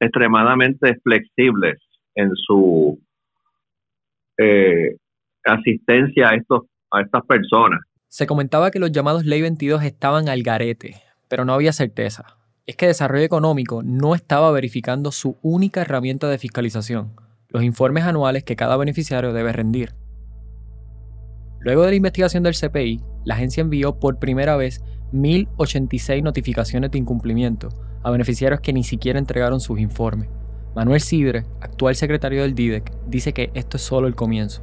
extremadamente 0.00 0.96
flexibles 1.02 1.78
en 2.14 2.30
su 2.34 2.98
eh, 4.38 4.96
asistencia 5.44 6.30
a, 6.30 6.34
estos, 6.34 6.62
a 6.90 7.00
estas 7.00 7.24
personas. 7.26 7.80
Se 8.08 8.26
comentaba 8.26 8.70
que 8.70 8.78
los 8.78 8.92
llamados 8.92 9.24
Ley 9.24 9.42
22 9.42 9.82
estaban 9.82 10.28
al 10.28 10.42
garete, 10.42 10.94
Pero 11.28 11.44
no 11.44 11.52
había 11.52 11.72
certeza. 11.72 12.38
Es 12.66 12.76
que 12.76 12.86
Desarrollo 12.86 13.24
Económico 13.24 13.82
no 13.82 14.14
estaba 14.14 14.50
verificando 14.50 15.10
su 15.12 15.38
única 15.42 15.82
herramienta 15.82 16.28
de 16.28 16.38
fiscalización, 16.38 17.14
los 17.48 17.62
informes 17.62 18.04
anuales 18.04 18.44
que 18.44 18.56
cada 18.56 18.76
beneficiario 18.76 19.32
debe 19.32 19.52
rendir. 19.52 19.94
Luego 21.60 21.82
de 21.82 21.90
la 21.90 21.96
investigación 21.96 22.42
del 22.42 22.54
CPI, 22.54 23.00
la 23.24 23.34
agencia 23.34 23.62
envió 23.62 23.98
por 23.98 24.18
primera 24.18 24.56
vez 24.56 24.82
1.086 25.12 26.22
notificaciones 26.22 26.90
de 26.90 26.98
incumplimiento 26.98 27.68
a 28.02 28.10
beneficiarios 28.10 28.60
que 28.60 28.72
ni 28.72 28.84
siquiera 28.84 29.18
entregaron 29.18 29.60
sus 29.60 29.78
informes. 29.78 30.28
Manuel 30.74 31.00
Sidre, 31.00 31.44
actual 31.60 31.94
secretario 31.94 32.42
del 32.42 32.54
DIDEC, 32.54 32.92
dice 33.06 33.32
que 33.32 33.50
esto 33.54 33.76
es 33.76 33.82
solo 33.82 34.06
el 34.06 34.14
comienzo. 34.14 34.62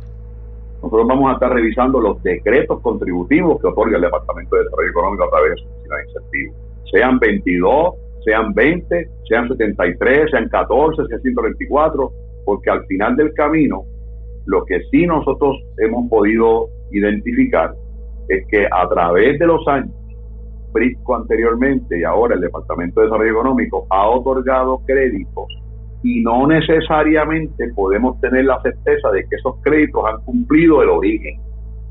Nosotros 0.81 1.07
vamos 1.07 1.31
a 1.31 1.33
estar 1.33 1.51
revisando 1.51 1.99
los 1.99 2.21
decretos 2.21 2.79
contributivos 2.81 3.59
que 3.59 3.67
otorga 3.67 3.97
el 3.97 4.03
Departamento 4.03 4.55
de 4.55 4.63
Desarrollo 4.63 4.89
Económico 4.89 5.23
a 5.23 5.29
través 5.29 5.51
de 5.51 5.61
su 5.61 5.67
oficina. 5.67 6.53
Sean 6.91 7.19
22, 7.19 7.95
sean 8.23 8.53
20, 8.53 9.09
sean 9.27 9.47
73, 9.47 10.31
sean 10.31 10.49
14, 10.49 11.07
sean 11.07 11.21
124, 11.21 12.11
porque 12.45 12.69
al 12.69 12.85
final 12.85 13.15
del 13.15 13.33
camino, 13.33 13.83
lo 14.45 14.63
que 14.65 14.81
sí 14.91 15.07
nosotros 15.07 15.57
hemos 15.79 16.07
podido 16.09 16.69
identificar 16.91 17.73
es 18.29 18.45
que 18.47 18.67
a 18.71 18.87
través 18.87 19.39
de 19.39 19.47
los 19.47 19.67
años, 19.67 19.91
Brisco 20.75 21.15
anteriormente 21.15 21.97
y 21.97 22.03
ahora 22.03 22.35
el 22.35 22.41
Departamento 22.41 22.99
de 22.99 23.07
Desarrollo 23.07 23.31
Económico 23.31 23.87
ha 23.89 24.09
otorgado 24.09 24.81
créditos 24.85 25.45
y 26.03 26.21
no 26.21 26.45
necesariamente 26.45 27.69
podemos 27.73 28.19
tener 28.19 28.43
la 28.43 28.61
certeza 28.61 29.09
de 29.11 29.21
que 29.21 29.37
esos 29.37 29.55
créditos 29.63 30.03
han 30.05 30.21
cumplido 30.25 30.83
el 30.83 30.89
origen 30.89 31.39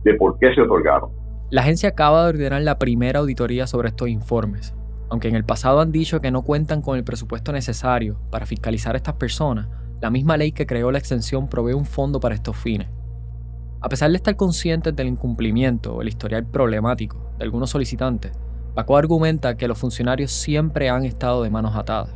de 0.04 0.14
por 0.14 0.38
qué 0.38 0.54
se 0.54 0.60
otorgaron. 0.60 1.10
La 1.50 1.62
agencia 1.62 1.88
acaba 1.88 2.24
de 2.24 2.28
ordenar 2.28 2.62
la 2.62 2.78
primera 2.78 3.20
auditoría 3.20 3.66
sobre 3.66 3.88
estos 3.88 4.08
informes. 4.08 4.74
Aunque 5.08 5.28
en 5.28 5.34
el 5.34 5.44
pasado 5.44 5.80
han 5.80 5.90
dicho 5.90 6.20
que 6.20 6.30
no 6.30 6.42
cuentan 6.42 6.82
con 6.82 6.98
el 6.98 7.04
presupuesto 7.04 7.52
necesario 7.52 8.18
para 8.30 8.46
fiscalizar 8.46 8.94
a 8.94 8.98
estas 8.98 9.14
personas, 9.14 9.68
la 10.00 10.10
misma 10.10 10.36
ley 10.36 10.52
que 10.52 10.66
creó 10.66 10.92
la 10.92 10.98
extensión 10.98 11.48
provee 11.48 11.72
un 11.72 11.86
fondo 11.86 12.20
para 12.20 12.34
estos 12.34 12.56
fines. 12.56 12.88
A 13.80 13.88
pesar 13.88 14.10
de 14.10 14.16
estar 14.16 14.36
conscientes 14.36 14.94
del 14.94 15.08
incumplimiento 15.08 15.94
o 15.94 16.02
el 16.02 16.08
historial 16.08 16.46
problemático 16.46 17.32
de 17.38 17.44
algunos 17.44 17.70
solicitantes, 17.70 18.32
Paco 18.74 18.96
argumenta 18.96 19.56
que 19.56 19.68
los 19.68 19.78
funcionarios 19.78 20.32
siempre 20.32 20.88
han 20.88 21.04
estado 21.04 21.42
de 21.42 21.50
manos 21.50 21.76
atadas. 21.76 22.10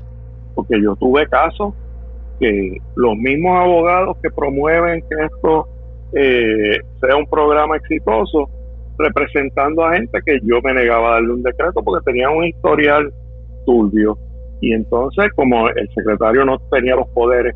Porque 0.55 0.81
yo 0.83 0.97
tuve 0.97 1.27
casos 1.29 1.73
que 2.41 2.77
los 2.97 3.17
mismos 3.17 3.59
abogados 3.59 4.17
que 4.23 4.31
promueven 4.31 5.03
que 5.03 5.25
esto 5.25 5.69
eh, 6.15 6.79
sea 7.01 7.17
un 7.17 7.27
programa 7.27 7.77
exitoso, 7.77 8.49
representando 8.99 9.85
a 9.85 9.95
gente 9.95 10.19
que 10.25 10.41
yo 10.43 10.61
me 10.63 10.75
negaba 10.75 11.11
a 11.11 11.13
darle 11.15 11.35
un 11.35 11.43
decreto 11.43 11.83
porque 11.83 12.05
tenía 12.05 12.31
un 12.31 12.45
historial 12.45 13.13
turbio. 13.65 14.19
Y 14.61 14.73
entonces, 14.73 15.29
como 15.37 15.69
el 15.69 15.89
secretario 15.95 16.45
no 16.45 16.59
tenía 16.71 16.97
los 16.97 17.09
poderes 17.11 17.55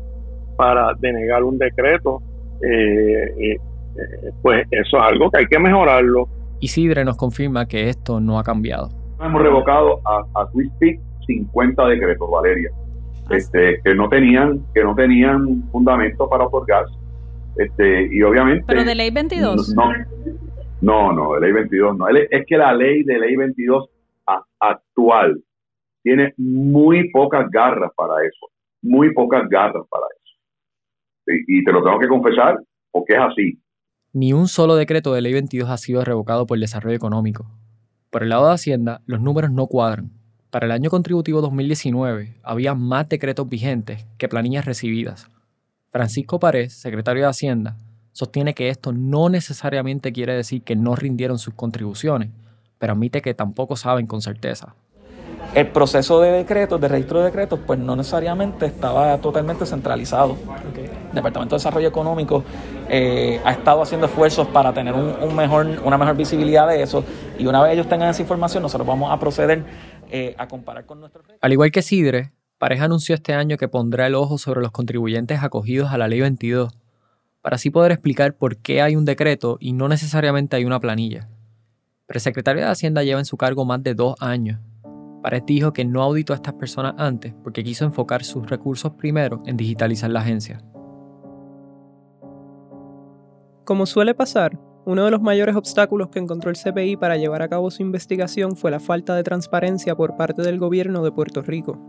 para 0.55 0.93
denegar 0.99 1.43
un 1.43 1.57
decreto, 1.57 2.21
eh, 2.61 3.33
eh, 3.37 3.57
pues 4.41 4.65
eso 4.71 4.97
es 4.97 5.03
algo 5.03 5.29
que 5.29 5.39
hay 5.39 5.47
que 5.47 5.59
mejorarlo. 5.59 6.27
Isidre 6.63 7.03
nos 7.03 7.17
confirma 7.17 7.67
que 7.67 7.89
esto 7.89 8.21
no 8.21 8.39
ha 8.39 8.43
cambiado. 8.43 8.89
Hemos 9.19 9.41
revocado 9.41 9.99
a, 10.05 10.23
a 10.33 10.49
50 11.25 11.87
decretos, 11.87 12.29
Valeria. 12.31 12.69
Este, 13.29 13.81
que 13.83 13.93
no 13.95 14.07
tenían 14.07 14.65
que 14.73 14.83
no 14.83 14.95
tenían 14.95 15.63
fundamento 15.71 16.29
para 16.29 16.45
otorgar 16.45 16.85
este 17.55 18.09
y 18.11 18.21
obviamente 18.21 18.65
pero 18.67 18.83
de 18.83 18.95
ley 18.95 19.11
22 19.11 19.73
no 19.75 19.93
no 20.81 21.13
no 21.13 21.33
de 21.35 21.39
ley 21.39 21.53
22 21.53 21.97
no 21.97 22.07
es 22.09 22.45
que 22.45 22.57
la 22.57 22.73
ley 22.73 23.03
de 23.03 23.17
ley 23.19 23.37
22 23.37 23.89
actual 24.59 25.41
tiene 26.03 26.33
muy 26.35 27.09
pocas 27.11 27.49
garras 27.49 27.91
para 27.95 28.25
eso 28.25 28.47
muy 28.81 29.13
pocas 29.13 29.47
garras 29.47 29.85
para 29.89 30.03
eso 30.17 31.37
y, 31.47 31.59
y 31.59 31.63
te 31.63 31.71
lo 31.71 31.81
tengo 31.81 31.99
que 31.99 32.09
confesar 32.09 32.59
porque 32.91 33.13
es 33.13 33.19
así 33.21 33.62
ni 34.13 34.31
un 34.31 34.47
solo 34.47 34.75
decreto 34.75 35.13
de 35.13 35.21
ley 35.21 35.33
22 35.33 35.69
ha 35.69 35.77
sido 35.77 36.05
revocado 36.05 36.45
por 36.45 36.57
el 36.57 36.61
desarrollo 36.61 36.95
económico 36.95 37.45
por 38.09 38.23
el 38.23 38.29
lado 38.29 38.47
de 38.47 38.53
Hacienda 38.53 39.01
los 39.05 39.19
números 39.19 39.51
no 39.51 39.67
cuadran 39.67 40.23
para 40.53 40.67
el 40.67 40.71
año 40.71 40.91
contributivo 40.91 41.41
2019 41.41 42.35
había 42.43 42.75
más 42.75 43.09
decretos 43.09 43.49
vigentes 43.49 44.05
que 44.19 44.29
planillas 44.29 44.65
recibidas. 44.65 45.27
Francisco 45.89 46.39
Párez, 46.39 46.73
secretario 46.73 47.23
de 47.23 47.29
Hacienda, 47.29 47.75
sostiene 48.11 48.53
que 48.53 48.69
esto 48.69 48.91
no 48.91 49.29
necesariamente 49.29 50.13
quiere 50.13 50.35
decir 50.35 50.61
que 50.61 50.75
no 50.75 50.95
rindieron 50.95 51.39
sus 51.39 51.55
contribuciones, 51.55 52.29
pero 52.77 52.93
admite 52.93 53.23
que 53.23 53.33
tampoco 53.33 53.75
saben 53.75 54.05
con 54.05 54.21
certeza. 54.21 54.75
El 55.53 55.67
proceso 55.67 56.19
de 56.19 56.31
decretos, 56.31 56.81
de 56.81 56.87
registro 56.87 57.19
de 57.19 57.25
decretos, 57.25 57.59
pues 57.65 57.77
no 57.77 57.95
necesariamente 57.95 58.65
estaba 58.65 59.17
totalmente 59.19 59.65
centralizado. 59.65 60.35
El 60.75 61.13
Departamento 61.13 61.55
de 61.55 61.59
Desarrollo 61.59 61.87
Económico 61.87 62.43
eh, 62.89 63.39
ha 63.45 63.51
estado 63.51 63.81
haciendo 63.83 64.07
esfuerzos 64.07 64.47
para 64.47 64.73
tener 64.73 64.93
un, 64.93 65.35
mejor, 65.35 65.67
una 65.83 65.97
mejor 65.97 66.15
visibilidad 66.15 66.67
de 66.67 66.81
eso 66.81 67.03
y 67.37 67.45
una 67.45 67.61
vez 67.61 67.73
ellos 67.73 67.87
tengan 67.87 68.09
esa 68.09 68.21
información, 68.21 68.63
nosotros 68.63 68.87
vamos 68.87 69.11
a 69.11 69.19
proceder 69.19 69.63
eh, 70.09 70.35
a 70.37 70.47
comparar 70.47 70.85
con 70.85 70.99
nuestro... 70.99 71.21
Al 71.39 71.53
igual 71.53 71.71
que 71.71 71.81
Sidre, 71.83 72.31
Pareja 72.57 72.85
anunció 72.85 73.13
este 73.13 73.33
año 73.33 73.57
que 73.57 73.67
pondrá 73.67 74.07
el 74.07 74.15
ojo 74.15 74.37
sobre 74.37 74.61
los 74.61 74.71
contribuyentes 74.71 75.43
acogidos 75.43 75.91
a 75.91 75.97
la 75.97 76.07
Ley 76.07 76.21
22, 76.21 76.73
para 77.41 77.57
así 77.57 77.69
poder 77.69 77.91
explicar 77.91 78.35
por 78.35 78.57
qué 78.57 78.81
hay 78.81 78.95
un 78.95 79.05
decreto 79.05 79.57
y 79.59 79.73
no 79.73 79.89
necesariamente 79.89 80.55
hay 80.55 80.65
una 80.65 80.79
planilla. 80.79 81.27
Pero 82.07 82.17
el 82.17 82.21
secretario 82.21 82.63
de 82.63 82.69
Hacienda 82.69 83.03
lleva 83.03 83.19
en 83.19 83.25
su 83.25 83.37
cargo 83.37 83.65
más 83.65 83.83
de 83.83 83.93
dos 83.95 84.15
años. 84.19 84.59
Pareja 85.23 85.45
dijo 85.47 85.71
que 85.71 85.85
no 85.85 86.03
auditó 86.03 86.33
a 86.33 86.35
estas 86.35 86.53
personas 86.55 86.95
antes 86.97 87.33
porque 87.43 87.63
quiso 87.63 87.85
enfocar 87.85 88.25
sus 88.25 88.47
recursos 88.49 88.91
primero 88.91 89.41
en 89.45 89.55
digitalizar 89.55 90.09
la 90.09 90.19
agencia. 90.19 90.61
Como 93.63 93.85
suele 93.85 94.13
pasar, 94.13 94.59
uno 94.85 95.05
de 95.05 95.11
los 95.11 95.21
mayores 95.21 95.55
obstáculos 95.55 96.09
que 96.09 96.19
encontró 96.19 96.49
el 96.49 96.57
CPI 96.57 96.97
para 96.97 97.15
llevar 97.15 97.41
a 97.41 97.47
cabo 97.47 97.71
su 97.71 97.81
investigación 97.81 98.57
fue 98.57 98.69
la 98.69 98.81
falta 98.81 99.15
de 99.15 99.23
transparencia 99.23 99.95
por 99.95 100.17
parte 100.17 100.41
del 100.41 100.59
gobierno 100.59 101.01
de 101.01 101.13
Puerto 101.13 101.41
Rico. 101.41 101.79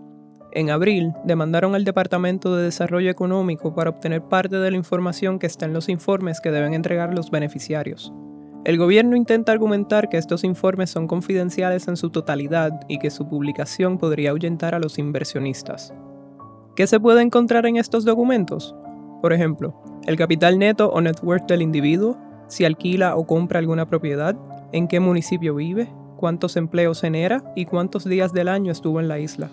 En 0.53 0.71
abril, 0.71 1.13
demandaron 1.25 1.75
al 1.75 1.83
Departamento 1.83 2.55
de 2.55 2.63
Desarrollo 2.63 3.11
Económico 3.11 3.75
para 3.75 3.91
obtener 3.91 4.23
parte 4.23 4.59
de 4.59 4.71
la 4.71 4.77
información 4.77 5.41
que 5.41 5.49
está 5.49 5.67
en 5.67 5.73
los 5.73 5.89
informes 5.89 6.41
que 6.41 6.53
deben 6.53 6.73
entregar 6.73 7.13
los 7.13 7.33
beneficiarios. 7.33 8.13
El 8.65 8.79
gobierno 8.79 9.15
intenta 9.15 9.53
argumentar 9.53 10.09
que 10.09 10.17
estos 10.17 10.43
informes 10.43 10.89
son 10.89 11.07
confidenciales 11.07 11.87
en 11.87 11.99
su 11.99 12.09
totalidad 12.09 12.73
y 12.89 12.99
que 12.99 13.11
su 13.11 13.29
publicación 13.29 13.99
podría 13.99 14.31
ahuyentar 14.31 14.75
a 14.75 14.79
los 14.79 14.99
inversionistas. 14.99 15.93
¿Qué 16.75 16.87
se 16.87 16.99
puede 16.99 17.21
encontrar 17.21 17.67
en 17.67 17.77
estos 17.77 18.07
documentos? 18.07 18.75
Por 19.21 19.35
ejemplo, 19.35 19.75
el 20.07 20.17
capital 20.17 20.59
neto 20.59 20.89
o 20.89 21.03
net 21.03 21.23
worth 21.23 21.47
del 21.47 21.61
individuo, 21.61 22.17
si 22.49 22.65
alquila 22.65 23.17
o 23.17 23.27
compra 23.27 23.59
alguna 23.59 23.87
propiedad, 23.87 24.35
en 24.73 24.89
qué 24.89 24.99
municipio 24.99 25.55
vive, 25.55 25.93
cuántos 26.17 26.57
empleos 26.57 27.03
genera 27.03 27.45
y 27.55 27.67
cuántos 27.67 28.07
días 28.07 28.33
del 28.33 28.49
año 28.49 28.73
estuvo 28.73 28.99
en 28.99 29.09
la 29.09 29.19
isla. 29.19 29.51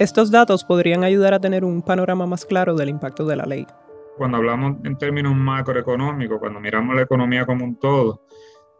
Estos 0.00 0.32
datos 0.32 0.64
podrían 0.64 1.04
ayudar 1.04 1.32
a 1.32 1.40
tener 1.40 1.64
un 1.64 1.80
panorama 1.80 2.26
más 2.26 2.44
claro 2.44 2.74
del 2.74 2.88
impacto 2.88 3.24
de 3.24 3.36
la 3.36 3.46
ley. 3.46 3.66
Cuando 4.16 4.36
hablamos 4.38 4.76
en 4.84 4.96
términos 4.98 5.34
macroeconómicos, 5.34 6.38
cuando 6.38 6.60
miramos 6.60 6.94
la 6.94 7.02
economía 7.02 7.46
como 7.46 7.64
un 7.64 7.76
todo, 7.76 8.22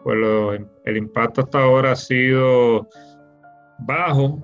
pues 0.03 0.61
el 0.85 0.97
impacto 0.97 1.43
hasta 1.43 1.63
ahora 1.63 1.93
ha 1.93 1.97
sido 1.97 2.89
bajo, 3.79 4.41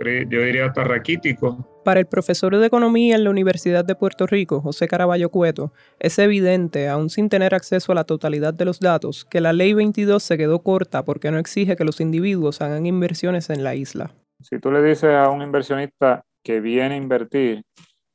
yo 0.00 0.42
diría 0.42 0.66
hasta 0.66 0.84
raquítico, 0.84 1.78
para 1.88 2.00
el 2.00 2.06
profesor 2.06 2.54
de 2.54 2.66
Economía 2.66 3.16
en 3.16 3.24
la 3.24 3.30
Universidad 3.30 3.82
de 3.82 3.94
Puerto 3.94 4.26
Rico, 4.26 4.60
José 4.60 4.86
Caraballo 4.88 5.30
Cueto, 5.30 5.72
es 5.98 6.18
evidente, 6.18 6.86
aún 6.86 7.08
sin 7.08 7.30
tener 7.30 7.54
acceso 7.54 7.92
a 7.92 7.94
la 7.94 8.04
totalidad 8.04 8.52
de 8.52 8.66
los 8.66 8.78
datos, 8.78 9.24
que 9.24 9.40
la 9.40 9.54
Ley 9.54 9.72
22 9.72 10.22
se 10.22 10.36
quedó 10.36 10.58
corta 10.62 11.02
porque 11.02 11.30
no 11.30 11.38
exige 11.38 11.76
que 11.76 11.86
los 11.86 12.02
individuos 12.02 12.60
hagan 12.60 12.84
inversiones 12.84 13.48
en 13.48 13.64
la 13.64 13.74
isla. 13.74 14.10
Si 14.42 14.58
tú 14.58 14.70
le 14.70 14.82
dices 14.82 15.14
a 15.14 15.30
un 15.30 15.40
inversionista 15.40 16.26
que 16.44 16.60
viene 16.60 16.96
a 16.96 16.98
invertir, 16.98 17.62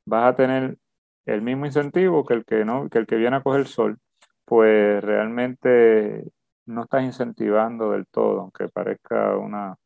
vas 0.05 0.25
a 0.31 0.35
tener 0.35 0.77
el 1.25 1.41
mismo 1.41 1.65
incentivo 1.65 2.25
que 2.25 2.33
el 2.35 2.45
que, 2.45 2.65
no, 2.65 2.89
que, 2.89 2.99
el 2.99 3.07
que 3.07 3.15
viene 3.15 3.37
a 3.37 3.41
coger 3.41 3.67
sol, 3.67 3.97
pues 4.45 5.03
realmente 5.03 6.23
no 6.65 6.83
estás 6.83 7.03
incentivando 7.03 7.91
del 7.91 8.05
todo, 8.07 8.41
aunque 8.41 8.67
parezca 8.69 9.37
una, 9.37 9.77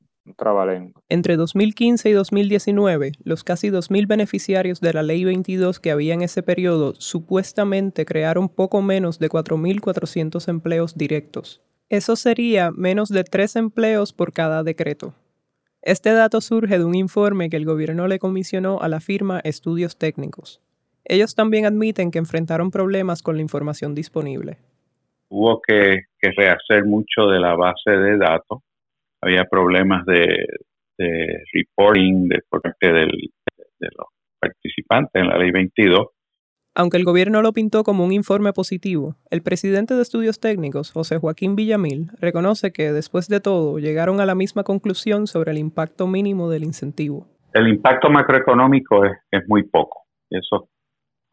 entre 1.10 1.38
2015 1.38 2.10
y 2.10 2.12
2019, 2.12 3.12
los 3.24 3.44
casi 3.44 3.70
2.000 3.70 4.08
beneficiarios 4.08 4.82
de 4.82 4.94
la 4.94 5.04
Ley 5.04 5.24
22 5.24 5.80
que 5.80 5.92
había 5.92 6.14
en 6.14 6.22
ese 6.22 6.44
periodo 6.44 6.94
supuestamente 6.98 8.06
crearon 8.06 8.50
poco 8.50 8.82
menos 8.82 9.20
de 9.20 9.30
4.400 9.30 10.48
empleos 10.50 10.98
directos. 10.98 11.62
Eso 11.90 12.18
sería 12.18 12.72
menos 12.72 13.10
de 13.10 13.24
3 13.24 13.56
empleos 13.56 14.12
por 14.12 14.34
cada 14.34 14.64
decreto. 14.64 15.14
Este 15.82 16.12
dato 16.12 16.42
surge 16.42 16.78
de 16.78 16.84
un 16.84 16.96
informe 16.96 17.50
que 17.50 17.56
el 17.56 17.66
gobierno 17.66 18.08
le 18.08 18.20
comisionó 18.20 18.82
a 18.82 18.90
la 18.90 19.00
firma 19.00 19.40
Estudios 19.40 19.98
Técnicos. 19.98 20.62
Ellos 21.10 21.36
también 21.36 21.66
admiten 21.66 22.12
que 22.12 22.20
enfrentaron 22.20 22.70
problemas 22.70 23.24
con 23.24 23.38
la 23.38 23.42
información 23.42 23.96
disponible. 23.96 24.58
Hubo 25.30 25.62
que, 25.62 26.02
que 26.20 26.32
rehacer 26.32 26.84
mucho 26.86 27.28
de 27.28 27.40
la 27.40 27.56
base 27.56 27.92
de 27.92 28.18
datos 28.18 28.60
había 29.22 29.46
problemas 29.46 30.06
de, 30.06 30.46
de 30.98 31.44
reporting 31.54 32.28
de 32.28 32.42
parte 32.50 32.92
del, 32.92 33.12
de 33.80 33.88
los 33.98 34.08
participantes 34.40 35.22
en 35.22 35.28
la 35.28 35.38
ley 35.38 35.52
22. 35.52 36.08
Aunque 36.76 36.98
el 36.98 37.06
gobierno 37.06 37.42
lo 37.42 37.54
pintó 37.54 37.84
como 37.84 38.06
un 38.06 38.12
informe 38.12 38.54
positivo, 38.54 39.16
el 39.32 39.42
presidente 39.42 39.96
de 39.96 40.02
estudios 40.02 40.40
técnicos, 40.40 40.92
José 40.92 41.18
Joaquín 41.18 41.56
Villamil, 41.56 42.12
reconoce 42.20 42.72
que 42.72 42.92
después 42.92 43.30
de 43.30 43.40
todo 43.40 43.80
llegaron 43.80 44.20
a 44.20 44.26
la 44.26 44.36
misma 44.36 44.64
conclusión 44.64 45.26
sobre 45.26 45.52
el 45.52 45.58
impacto 45.58 46.06
mínimo 46.06 46.50
del 46.50 46.64
incentivo. 46.64 47.26
El 47.54 47.68
impacto 47.70 48.10
macroeconómico 48.10 49.06
es, 49.06 49.14
es 49.32 49.48
muy 49.48 49.64
poco. 49.64 50.04
Eso 50.30 50.70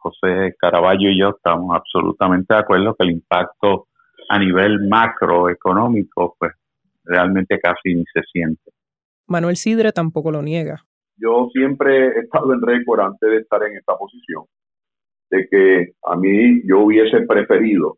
José 0.05 0.55
Caraballo 0.59 1.09
y 1.09 1.19
yo 1.19 1.31
estamos 1.31 1.75
absolutamente 1.75 2.53
de 2.53 2.61
acuerdo 2.61 2.95
que 2.95 3.05
el 3.05 3.13
impacto 3.13 3.89
a 4.29 4.39
nivel 4.39 4.87
macroeconómico, 4.87 6.37
pues 6.39 6.53
realmente 7.05 7.59
casi 7.59 7.95
ni 7.95 8.05
se 8.13 8.23
siente. 8.31 8.71
Manuel 9.27 9.57
Sidre 9.57 9.93
tampoco 9.93 10.31
lo 10.31 10.43
niega. 10.43 10.85
Yo 11.17 11.49
siempre 11.53 12.09
he 12.09 12.21
estado 12.21 12.53
en 12.53 12.61
récord 12.61 13.01
antes 13.01 13.31
de 13.31 13.39
estar 13.39 13.63
en 13.63 13.77
esta 13.79 13.97
posición, 13.97 14.45
de 15.31 15.49
que 15.51 15.93
a 16.05 16.17
mí 16.17 16.61
yo 16.67 16.81
hubiese 16.81 17.23
preferido 17.23 17.97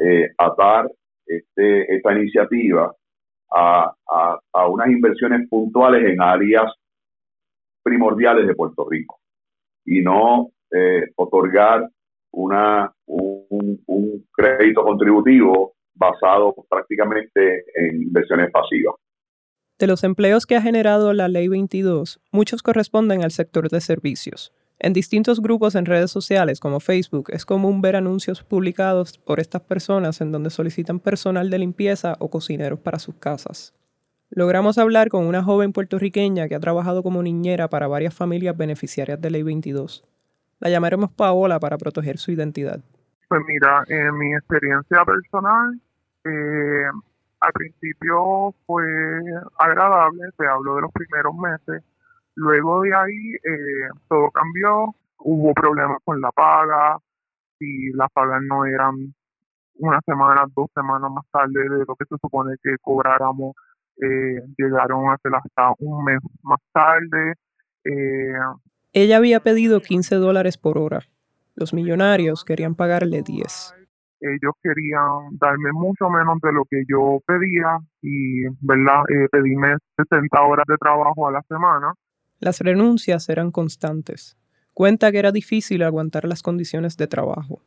eh, 0.00 0.30
atar 0.38 0.88
este, 1.26 1.96
esta 1.96 2.12
iniciativa 2.12 2.94
a, 3.52 3.92
a 4.52 4.68
unas 4.68 4.88
inversiones 4.88 5.48
puntuales 5.48 6.08
en 6.08 6.22
áreas 6.22 6.72
primordiales 7.82 8.46
de 8.46 8.54
Puerto 8.54 8.88
Rico 8.88 9.18
y 9.84 10.00
no 10.00 10.52
eh, 10.72 11.10
otorgar 11.16 11.88
una, 12.32 12.92
un, 13.06 13.82
un, 13.86 14.26
crédito 14.32 14.82
contributivo 14.82 15.74
basado 15.94 16.54
prácticamente 16.68 17.64
en 17.74 18.02
inversiones 18.02 18.50
pasivas. 18.50 18.94
De 19.78 19.86
los 19.86 20.04
empleos 20.04 20.46
que 20.46 20.56
ha 20.56 20.62
generado 20.62 21.12
la 21.12 21.28
Ley 21.28 21.48
22, 21.48 22.20
muchos 22.30 22.62
corresponden 22.62 23.22
al 23.22 23.32
sector 23.32 23.68
de 23.68 23.80
servicios. 23.80 24.52
En 24.78 24.92
distintos 24.92 25.40
grupos 25.40 25.74
en 25.76 25.86
redes 25.86 26.10
sociales 26.10 26.58
como 26.58 26.80
Facebook 26.80 27.30
es 27.30 27.44
común 27.44 27.82
ver 27.82 27.94
anuncios 27.94 28.42
publicados 28.42 29.16
por 29.18 29.38
estas 29.38 29.62
personas 29.62 30.20
en 30.20 30.32
donde 30.32 30.50
solicitan 30.50 30.98
personal 30.98 31.50
de 31.50 31.58
limpieza 31.58 32.16
o 32.18 32.30
cocineros 32.30 32.80
para 32.80 32.98
sus 32.98 33.14
casas. 33.14 33.74
Logramos 34.28 34.78
hablar 34.78 35.08
con 35.08 35.26
una 35.26 35.44
joven 35.44 35.72
puertorriqueña 35.72 36.48
que 36.48 36.54
ha 36.54 36.60
trabajado 36.60 37.02
como 37.02 37.22
niñera 37.22 37.68
para 37.68 37.86
varias 37.86 38.14
familias 38.14 38.56
beneficiarias 38.56 39.20
de 39.20 39.30
Ley 39.30 39.42
22. 39.42 40.04
La 40.62 40.70
llamaremos 40.70 41.10
Paola 41.10 41.58
para 41.58 41.76
proteger 41.76 42.18
su 42.18 42.30
identidad. 42.30 42.78
Pues 43.28 43.42
mira, 43.48 43.82
en 43.88 44.16
mi 44.16 44.32
experiencia 44.32 45.04
personal, 45.04 45.76
eh, 46.22 46.86
al 47.40 47.52
principio 47.52 48.54
fue 48.64 48.84
agradable, 49.58 50.20
te 50.38 50.46
hablo 50.46 50.76
de 50.76 50.82
los 50.82 50.92
primeros 50.92 51.34
meses. 51.34 51.82
Luego 52.36 52.82
de 52.82 52.94
ahí 52.94 53.34
eh, 53.42 53.88
todo 54.08 54.30
cambió, 54.30 54.94
hubo 55.18 55.52
problemas 55.52 55.98
con 56.04 56.20
la 56.20 56.30
paga, 56.30 56.96
y 57.58 57.90
las 57.94 58.08
pagas 58.12 58.40
no 58.42 58.64
eran 58.64 59.12
una 59.80 60.00
semana, 60.06 60.44
dos 60.54 60.70
semanas 60.72 61.10
más 61.10 61.24
tarde 61.32 61.60
de 61.60 61.84
lo 61.84 61.96
que 61.96 62.04
se 62.04 62.16
supone 62.20 62.54
que 62.62 62.76
cobráramos, 62.80 63.56
eh, 64.00 64.40
llegaron 64.56 65.10
a 65.10 65.18
ser 65.18 65.34
hasta 65.34 65.72
un 65.80 66.04
mes 66.04 66.20
más 66.44 66.60
tarde. 66.72 67.34
Eh, 67.82 68.32
ella 68.92 69.16
había 69.16 69.40
pedido 69.40 69.80
15 69.80 70.16
dólares 70.16 70.58
por 70.58 70.76
hora. 70.76 71.00
Los 71.54 71.72
millonarios 71.72 72.44
querían 72.44 72.74
pagarle 72.74 73.22
10. 73.22 73.74
Ellos 74.20 74.52
querían 74.62 75.38
darme 75.38 75.72
mucho 75.72 76.08
menos 76.10 76.38
de 76.42 76.52
lo 76.52 76.64
que 76.64 76.84
yo 76.86 77.20
pedía 77.26 77.78
y, 78.02 78.44
¿verdad? 78.60 79.02
Eh, 79.08 79.28
pedíme 79.30 79.76
60 79.96 80.42
horas 80.42 80.66
de 80.68 80.76
trabajo 80.76 81.26
a 81.26 81.32
la 81.32 81.42
semana. 81.48 81.94
Las 82.38 82.60
renuncias 82.60 83.28
eran 83.28 83.50
constantes. 83.50 84.36
Cuenta 84.74 85.10
que 85.10 85.18
era 85.18 85.32
difícil 85.32 85.82
aguantar 85.82 86.24
las 86.24 86.42
condiciones 86.42 86.96
de 86.96 87.06
trabajo. 87.06 87.60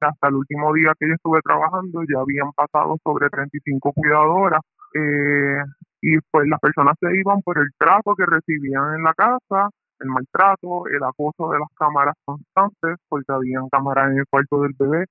Hasta 0.00 0.28
el 0.28 0.34
último 0.34 0.72
día 0.72 0.94
que 0.98 1.08
yo 1.08 1.14
estuve 1.14 1.40
trabajando 1.42 2.00
ya 2.08 2.20
habían 2.20 2.52
pasado 2.52 2.96
sobre 3.04 3.28
35 3.28 3.92
cuidadoras 3.92 4.60
eh, 4.94 5.62
y 6.00 6.18
pues 6.30 6.48
las 6.48 6.58
personas 6.58 6.96
se 6.98 7.14
iban 7.14 7.42
por 7.42 7.58
el 7.58 7.68
trato 7.78 8.14
que 8.16 8.24
recibían 8.24 8.94
en 8.94 9.02
la 9.04 9.12
casa 9.12 9.68
el 10.00 10.08
maltrato, 10.08 10.86
el 10.88 11.02
acoso 11.02 11.50
de 11.50 11.58
las 11.58 11.68
cámaras 11.76 12.14
constantes, 12.24 12.96
porque 13.08 13.32
habían 13.32 13.68
cámaras 13.68 14.10
en 14.12 14.18
el 14.18 14.26
cuarto 14.28 14.62
del 14.62 14.72
bebé 14.78 15.06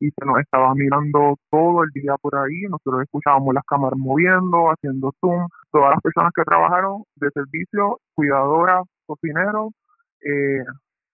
y 0.00 0.10
se 0.10 0.26
nos 0.26 0.38
estaba 0.40 0.74
mirando 0.74 1.36
todo 1.50 1.84
el 1.84 1.90
día 1.90 2.16
por 2.20 2.36
ahí. 2.36 2.62
Nosotros 2.68 3.02
escuchábamos 3.02 3.54
las 3.54 3.64
cámaras 3.64 3.98
moviendo, 3.98 4.70
haciendo 4.70 5.12
zoom. 5.20 5.48
Todas 5.70 5.90
las 5.90 6.00
personas 6.02 6.32
que 6.34 6.42
trabajaron 6.44 7.04
de 7.16 7.30
servicio, 7.30 8.00
cuidadoras, 8.14 8.82
cocineros, 9.06 9.72
eh, 10.20 10.64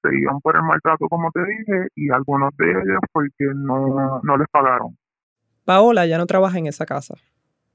se 0.03 0.19
iban 0.19 0.41
por 0.41 0.57
el 0.57 0.63
maltrato, 0.63 1.09
como 1.09 1.31
te 1.31 1.41
dije, 1.41 1.89
y 1.95 2.11
algunos 2.11 2.57
de 2.57 2.71
ellos 2.71 3.01
porque 3.13 3.45
no, 3.55 4.21
no 4.23 4.37
les 4.37 4.49
pagaron. 4.49 4.97
Paola 5.65 6.07
ya 6.07 6.19
no 6.19 6.27
trabaja 6.27 6.59
en 6.59 6.67
esa 6.67 6.87
casa. 6.87 7.15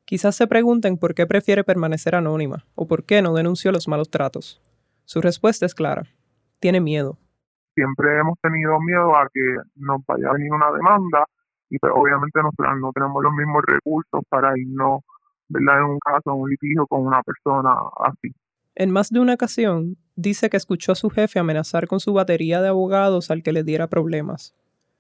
Quizás 0.06 0.36
se 0.36 0.48
pregunten 0.48 0.98
por 0.98 1.16
qué 1.16 1.26
prefiere 1.26 1.64
permanecer 1.64 2.16
anónima 2.16 2.66
o 2.76 2.88
por 2.88 3.04
qué 3.04 3.22
no 3.22 3.34
denunció 3.34 3.72
los 3.72 3.88
malos 3.88 4.10
tratos. 4.10 4.62
Su 5.06 5.22
respuesta 5.22 5.66
es 5.66 5.76
clara. 5.76 6.04
Tiene 6.60 6.82
miedo. 6.82 7.18
Siempre 7.76 8.20
hemos 8.20 8.40
tenido 8.42 8.80
miedo 8.80 9.16
a 9.16 9.28
que 9.34 9.58
nos 9.76 10.06
vaya 10.06 10.30
a 10.30 10.34
venir 10.34 10.52
una 10.52 10.72
demanda 10.72 11.26
y 11.70 11.78
pues, 11.78 11.92
obviamente 11.96 12.42
nosotros 12.42 12.80
no 12.80 12.92
tenemos 12.94 13.22
los 13.24 13.34
mismos 13.34 13.64
recursos 13.66 14.22
para 14.30 14.58
irnos 14.58 15.02
¿verdad? 15.48 15.80
en 15.80 15.86
un 15.86 16.00
caso, 16.00 16.34
en 16.34 16.42
un 16.42 16.50
litigio 16.50 16.88
con 16.88 17.06
una 17.06 17.22
persona 17.22 17.76
así. 18.00 18.34
En 18.76 18.92
más 18.92 19.10
de 19.10 19.20
una 19.20 19.34
ocasión, 19.34 19.98
dice 20.16 20.50
que 20.50 20.58
escuchó 20.58 20.92
a 20.92 20.96
su 20.96 21.10
jefe 21.10 21.40
amenazar 21.40 21.88
con 21.88 22.00
su 22.00 22.14
batería 22.14 22.62
de 22.62 22.70
abogados 22.70 23.32
al 23.32 23.44
que 23.44 23.54
le 23.54 23.64
diera 23.64 23.88
problemas. 23.88 24.56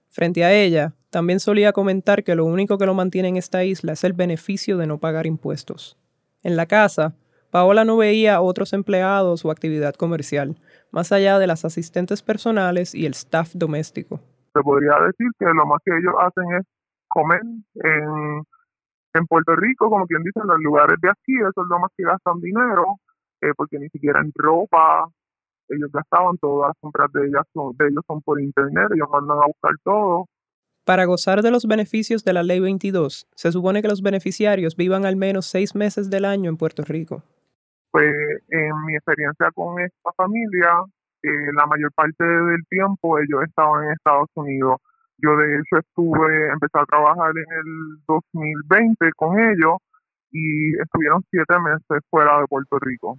Frente 0.09 0.45
a 0.45 0.53
ella, 0.53 0.93
también 1.09 1.39
solía 1.39 1.73
comentar 1.73 2.23
que 2.23 2.35
lo 2.35 2.45
único 2.45 2.77
que 2.77 2.85
lo 2.85 2.93
mantiene 2.93 3.29
en 3.29 3.37
esta 3.37 3.63
isla 3.65 3.93
es 3.93 4.03
el 4.03 4.13
beneficio 4.13 4.77
de 4.77 4.87
no 4.87 4.97
pagar 4.97 5.25
impuestos. 5.25 5.97
En 6.41 6.55
la 6.55 6.67
casa, 6.67 7.15
Paola 7.55 7.85
no 7.85 7.95
veía 7.95 8.41
otros 8.41 8.73
empleados 8.73 9.45
o 9.45 9.49
actividad 9.49 9.93
comercial, 9.93 10.57
más 10.91 11.13
allá 11.13 11.39
de 11.39 11.47
las 11.47 11.63
asistentes 11.63 12.21
personales 12.21 12.93
y 12.93 13.05
el 13.05 13.13
staff 13.13 13.53
doméstico. 13.53 14.19
Se 14.53 14.61
podría 14.61 14.99
decir 15.07 15.27
que 15.39 15.45
lo 15.45 15.65
más 15.65 15.79
que 15.85 15.97
ellos 15.97 16.13
hacen 16.19 16.43
es 16.59 16.65
comer 17.07 17.39
en, 17.75 18.43
en 19.13 19.25
Puerto 19.27 19.55
Rico, 19.55 19.89
como 19.89 20.05
quien 20.05 20.21
dice, 20.23 20.41
en 20.41 20.47
los 20.47 20.59
lugares 20.59 20.97
de 21.01 21.09
aquí, 21.09 21.33
eso 21.37 21.61
es 21.61 21.67
lo 21.69 21.79
más 21.79 21.91
que 21.95 22.03
gastan 22.03 22.41
dinero, 22.41 22.97
eh, 23.39 23.53
porque 23.55 23.79
ni 23.79 23.87
siquiera 23.87 24.19
en 24.19 24.33
ropa, 24.35 25.07
ellos 25.69 25.89
gastaban 25.93 26.37
todas 26.39 26.71
las 26.71 26.77
compras 26.81 27.09
de, 27.13 27.27
ellas 27.27 27.45
de 27.53 27.87
ellos 27.87 28.03
son 28.05 28.21
por 28.21 28.41
internet, 28.41 28.89
ellos 28.93 29.07
mandan 29.09 29.37
a 29.37 29.45
buscar 29.45 29.71
todo. 29.81 30.25
Para 30.83 31.05
gozar 31.05 31.41
de 31.41 31.51
los 31.51 31.65
beneficios 31.67 32.25
de 32.25 32.33
la 32.33 32.43
Ley 32.43 32.59
22, 32.59 33.27
se 33.33 33.51
supone 33.53 33.81
que 33.81 33.87
los 33.87 34.01
beneficiarios 34.01 34.75
vivan 34.75 35.05
al 35.05 35.15
menos 35.15 35.45
seis 35.45 35.73
meses 35.73 36.09
del 36.09 36.25
año 36.25 36.49
en 36.49 36.57
Puerto 36.57 36.83
Rico. 36.83 37.23
Pues 37.95 38.13
en 38.49 38.85
mi 38.85 38.93
experiencia 38.93 39.49
con 39.55 39.79
esta 39.79 40.11
familia, 40.17 40.83
eh, 41.23 41.29
la 41.55 41.65
mayor 41.65 41.93
parte 41.93 42.25
del 42.25 42.61
tiempo 42.69 43.17
ellos 43.17 43.43
estaban 43.47 43.85
en 43.85 43.91
Estados 43.91 44.27
Unidos. 44.35 44.81
Yo 45.17 45.37
de 45.37 45.55
hecho 45.55 45.77
estuve, 45.77 46.49
empecé 46.51 46.77
a 46.77 46.83
trabajar 46.83 47.31
en 47.37 47.45
el 47.57 47.97
2020 48.05 49.11
con 49.15 49.39
ellos 49.39 49.77
y 50.29 50.77
estuvieron 50.77 51.23
siete 51.31 51.57
meses 51.57 52.03
fuera 52.09 52.41
de 52.41 52.47
Puerto 52.47 52.79
Rico. 52.79 53.15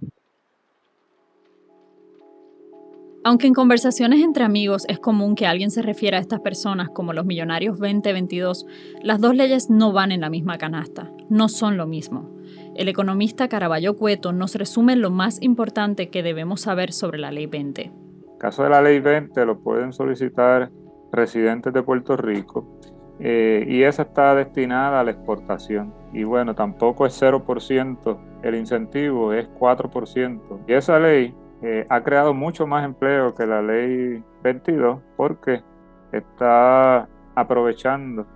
Aunque 3.23 3.47
en 3.47 3.55
conversaciones 3.55 4.21
entre 4.21 4.43
amigos 4.43 4.85
es 4.87 4.99
común 4.99 5.33
que 5.33 5.47
alguien 5.47 5.71
se 5.71 5.81
refiera 5.81 6.19
a 6.19 6.21
estas 6.21 6.41
personas 6.41 6.89
como 6.89 7.13
los 7.13 7.25
millonarios 7.25 7.79
2022, 7.79 8.67
las 9.01 9.19
dos 9.19 9.35
leyes 9.35 9.71
no 9.71 9.91
van 9.91 10.11
en 10.11 10.21
la 10.21 10.29
misma 10.29 10.59
canasta, 10.59 11.09
no 11.31 11.49
son 11.49 11.77
lo 11.77 11.87
mismo. 11.87 12.36
El 12.77 12.89
economista 12.89 13.47
Caraballo 13.47 13.97
Cueto 13.97 14.33
nos 14.33 14.53
resume 14.53 14.95
lo 14.95 15.09
más 15.09 15.41
importante 15.41 16.11
que 16.11 16.21
debemos 16.21 16.61
saber 16.61 16.93
sobre 16.93 17.17
la 17.17 17.31
Ley 17.31 17.47
20. 17.47 17.81
En 17.81 18.37
caso 18.37 18.61
de 18.61 18.69
la 18.69 18.83
Ley 18.83 18.99
20 18.99 19.45
lo 19.47 19.57
pueden 19.57 19.91
solicitar 19.91 20.69
residentes 21.11 21.73
de 21.73 21.81
Puerto 21.81 22.15
Rico 22.15 22.79
eh, 23.19 23.65
y 23.67 23.81
esa 23.81 24.03
está 24.03 24.35
destinada 24.35 24.99
a 24.99 25.03
la 25.03 25.09
exportación. 25.09 25.91
Y 26.13 26.23
bueno, 26.23 26.53
tampoco 26.53 27.07
es 27.07 27.19
0% 27.19 28.19
el 28.43 28.53
incentivo, 28.53 29.33
es 29.33 29.49
4%. 29.59 30.59
Y 30.67 30.73
esa 30.73 30.99
ley 30.99 31.33
eh, 31.63 31.87
ha 31.89 32.03
creado 32.03 32.35
mucho 32.35 32.67
más 32.67 32.85
empleo 32.85 33.33
que 33.33 33.47
la 33.47 33.63
Ley 33.63 34.23
22 34.43 34.99
porque 35.15 35.63
está 36.11 37.09
aprovechando 37.33 38.27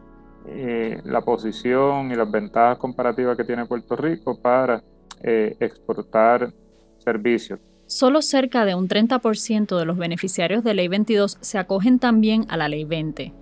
eh, 0.48 1.00
la 1.06 1.22
posición 1.22 2.12
y 2.12 2.16
las 2.16 2.30
ventajas 2.30 2.78
comparativas 2.78 3.38
que 3.38 3.44
tiene 3.44 3.66
Puerto 3.66 3.96
Rico 3.96 4.40
para 4.40 4.82
eh, 5.22 5.56
exportar 5.60 6.52
servicios. 6.98 7.60
Solo 7.86 8.22
cerca 8.22 8.66
de 8.66 8.74
un 8.74 8.88
30% 8.88 9.78
de 9.78 9.86
los 9.86 9.98
beneficiarios 9.98 10.64
de 10.64 10.74
Ley 10.74 10.88
22 10.88 11.38
se 11.42 11.58
acogen 11.58 12.00
también 12.00 12.46
a 12.50 12.58
la 12.58 12.70
Ley 12.70 12.86
20. 12.86 13.34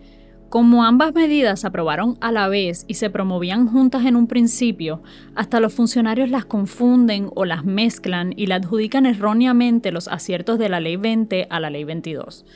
Como 0.49 0.83
ambas 0.83 1.13
medidas 1.13 1.59
se 1.59 1.67
aprobaron 1.67 2.17
a 2.21 2.31
la 2.31 2.47
vez 2.47 2.83
y 2.87 2.95
se 2.95 3.11
promovían 3.11 3.67
juntas 3.67 4.07
en 4.07 4.15
un 4.15 4.25
principio, 4.25 5.03
hasta 5.35 5.59
los 5.59 5.73
funcionarios 5.73 6.31
las 6.31 6.45
confunden 6.45 7.29
o 7.35 7.45
las 7.45 7.63
mezclan 7.63 8.33
y 8.35 8.47
le 8.47 8.55
adjudican 8.55 9.05
erróneamente 9.05 9.91
los 9.91 10.07
aciertos 10.07 10.57
de 10.57 10.69
la 10.69 10.79
Ley 10.79 10.95
20 10.95 11.45
a 11.51 11.59
la 11.59 11.69
Ley 11.69 11.83
22. 11.83 12.47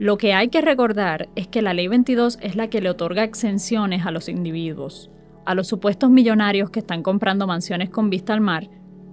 Lo 0.00 0.16
que 0.16 0.32
hay 0.32 0.48
que 0.48 0.62
recordar 0.62 1.28
es 1.36 1.46
que 1.46 1.60
la 1.60 1.74
Ley 1.74 1.86
22 1.86 2.38
es 2.42 2.56
la 2.56 2.70
que 2.70 2.80
le 2.80 2.88
otorga 2.88 3.22
exenciones 3.22 4.06
a 4.06 4.10
los 4.10 4.30
individuos, 4.30 5.12
a 5.44 5.54
los 5.54 5.68
supuestos 5.68 6.08
millonarios 6.08 6.70
que 6.70 6.78
están 6.78 7.02
comprando 7.02 7.46
mansiones 7.46 7.90
con 7.90 8.08
vista 8.08 8.32
al 8.32 8.40
mar, 8.40 8.62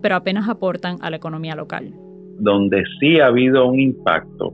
pero 0.01 0.15
apenas 0.15 0.47
aportan 0.47 0.95
a 1.01 1.09
la 1.09 1.17
economía 1.17 1.55
local. 1.55 1.93
Donde 2.39 2.85
sí 3.01 3.19
ha 3.19 3.25
habido 3.25 3.67
un 3.67 3.81
impacto 3.81 4.53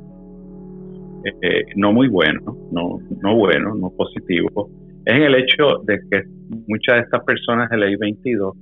eh, 1.23 1.65
no 1.75 1.93
muy 1.93 2.07
bueno, 2.07 2.41
no, 2.71 2.97
no 3.21 3.35
bueno, 3.35 3.75
no 3.75 3.91
positivo, 3.91 4.71
es 5.05 5.13
en 5.13 5.21
el 5.21 5.35
hecho 5.35 5.83
de 5.85 5.99
que 6.09 6.23
muchas 6.67 6.95
de 6.95 7.01
estas 7.01 7.23
personas 7.25 7.69
de 7.69 7.77
ley 7.77 7.95
22 7.95 8.57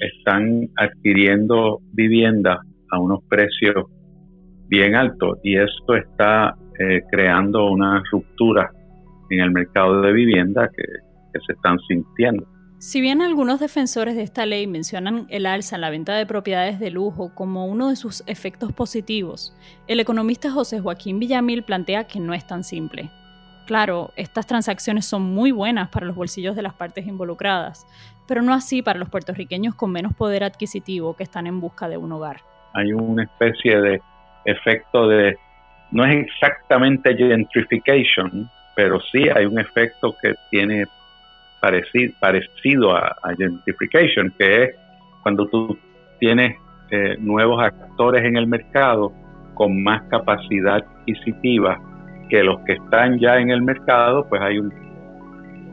están 0.00 0.68
adquiriendo 0.74 1.78
viviendas 1.92 2.58
a 2.90 2.98
unos 2.98 3.20
precios 3.28 3.84
bien 4.66 4.96
altos 4.96 5.38
y 5.44 5.56
esto 5.56 5.94
está 5.94 6.56
eh, 6.78 7.02
creando 7.10 7.70
una 7.70 8.02
ruptura 8.10 8.70
en 9.30 9.40
el 9.40 9.50
mercado 9.50 10.00
de 10.00 10.12
vivienda 10.12 10.68
que 10.76 10.82
se 11.46 11.52
están 11.52 11.78
sintiendo. 11.88 12.46
Si 12.78 13.00
bien 13.00 13.22
algunos 13.22 13.60
defensores 13.60 14.14
de 14.14 14.22
esta 14.22 14.44
ley 14.44 14.66
mencionan 14.66 15.26
el 15.30 15.46
alza 15.46 15.76
en 15.76 15.80
la 15.80 15.88
venta 15.88 16.14
de 16.14 16.26
propiedades 16.26 16.78
de 16.78 16.90
lujo 16.90 17.34
como 17.34 17.66
uno 17.66 17.88
de 17.88 17.96
sus 17.96 18.22
efectos 18.26 18.74
positivos, 18.74 19.56
el 19.86 20.00
economista 20.00 20.50
José 20.50 20.80
Joaquín 20.80 21.18
Villamil 21.18 21.62
plantea 21.62 22.04
que 22.04 22.20
no 22.20 22.34
es 22.34 22.46
tan 22.46 22.62
simple. 22.62 23.10
Claro, 23.66 24.12
estas 24.16 24.46
transacciones 24.46 25.06
son 25.06 25.22
muy 25.22 25.50
buenas 25.50 25.88
para 25.88 26.04
los 26.04 26.14
bolsillos 26.14 26.56
de 26.56 26.60
las 26.60 26.74
partes 26.74 27.06
involucradas, 27.06 27.86
pero 28.28 28.42
no 28.42 28.52
así 28.52 28.82
para 28.82 28.98
los 28.98 29.08
puertorriqueños 29.08 29.74
con 29.74 29.90
menos 29.90 30.12
poder 30.12 30.44
adquisitivo 30.44 31.16
que 31.16 31.22
están 31.22 31.46
en 31.46 31.60
busca 31.60 31.88
de 31.88 31.96
un 31.96 32.12
hogar. 32.12 32.42
Hay 32.74 32.92
una 32.92 33.22
especie 33.22 33.80
de 33.80 34.02
efecto 34.44 35.08
de, 35.08 35.38
no 35.94 36.04
es 36.04 36.26
exactamente 36.26 37.16
gentrification, 37.16 38.50
pero 38.74 39.00
sí 39.12 39.28
hay 39.34 39.46
un 39.46 39.60
efecto 39.60 40.14
que 40.20 40.34
tiene 40.50 40.86
parecido, 41.60 42.96
a, 42.96 43.16
gentrification, 43.38 44.34
que 44.36 44.64
es 44.64 44.70
cuando 45.22 45.46
tú 45.46 45.78
tienes 46.18 46.56
eh, 46.90 47.16
nuevos 47.20 47.62
actores 47.62 48.24
en 48.24 48.36
el 48.36 48.48
mercado 48.48 49.12
con 49.54 49.82
más 49.84 50.02
capacidad 50.10 50.78
adquisitiva 50.78 51.80
que 52.28 52.42
los 52.42 52.60
que 52.66 52.72
están 52.72 53.20
ya 53.20 53.38
en 53.38 53.50
el 53.50 53.62
mercado, 53.62 54.26
pues 54.28 54.42
hay 54.42 54.58
un 54.58 54.74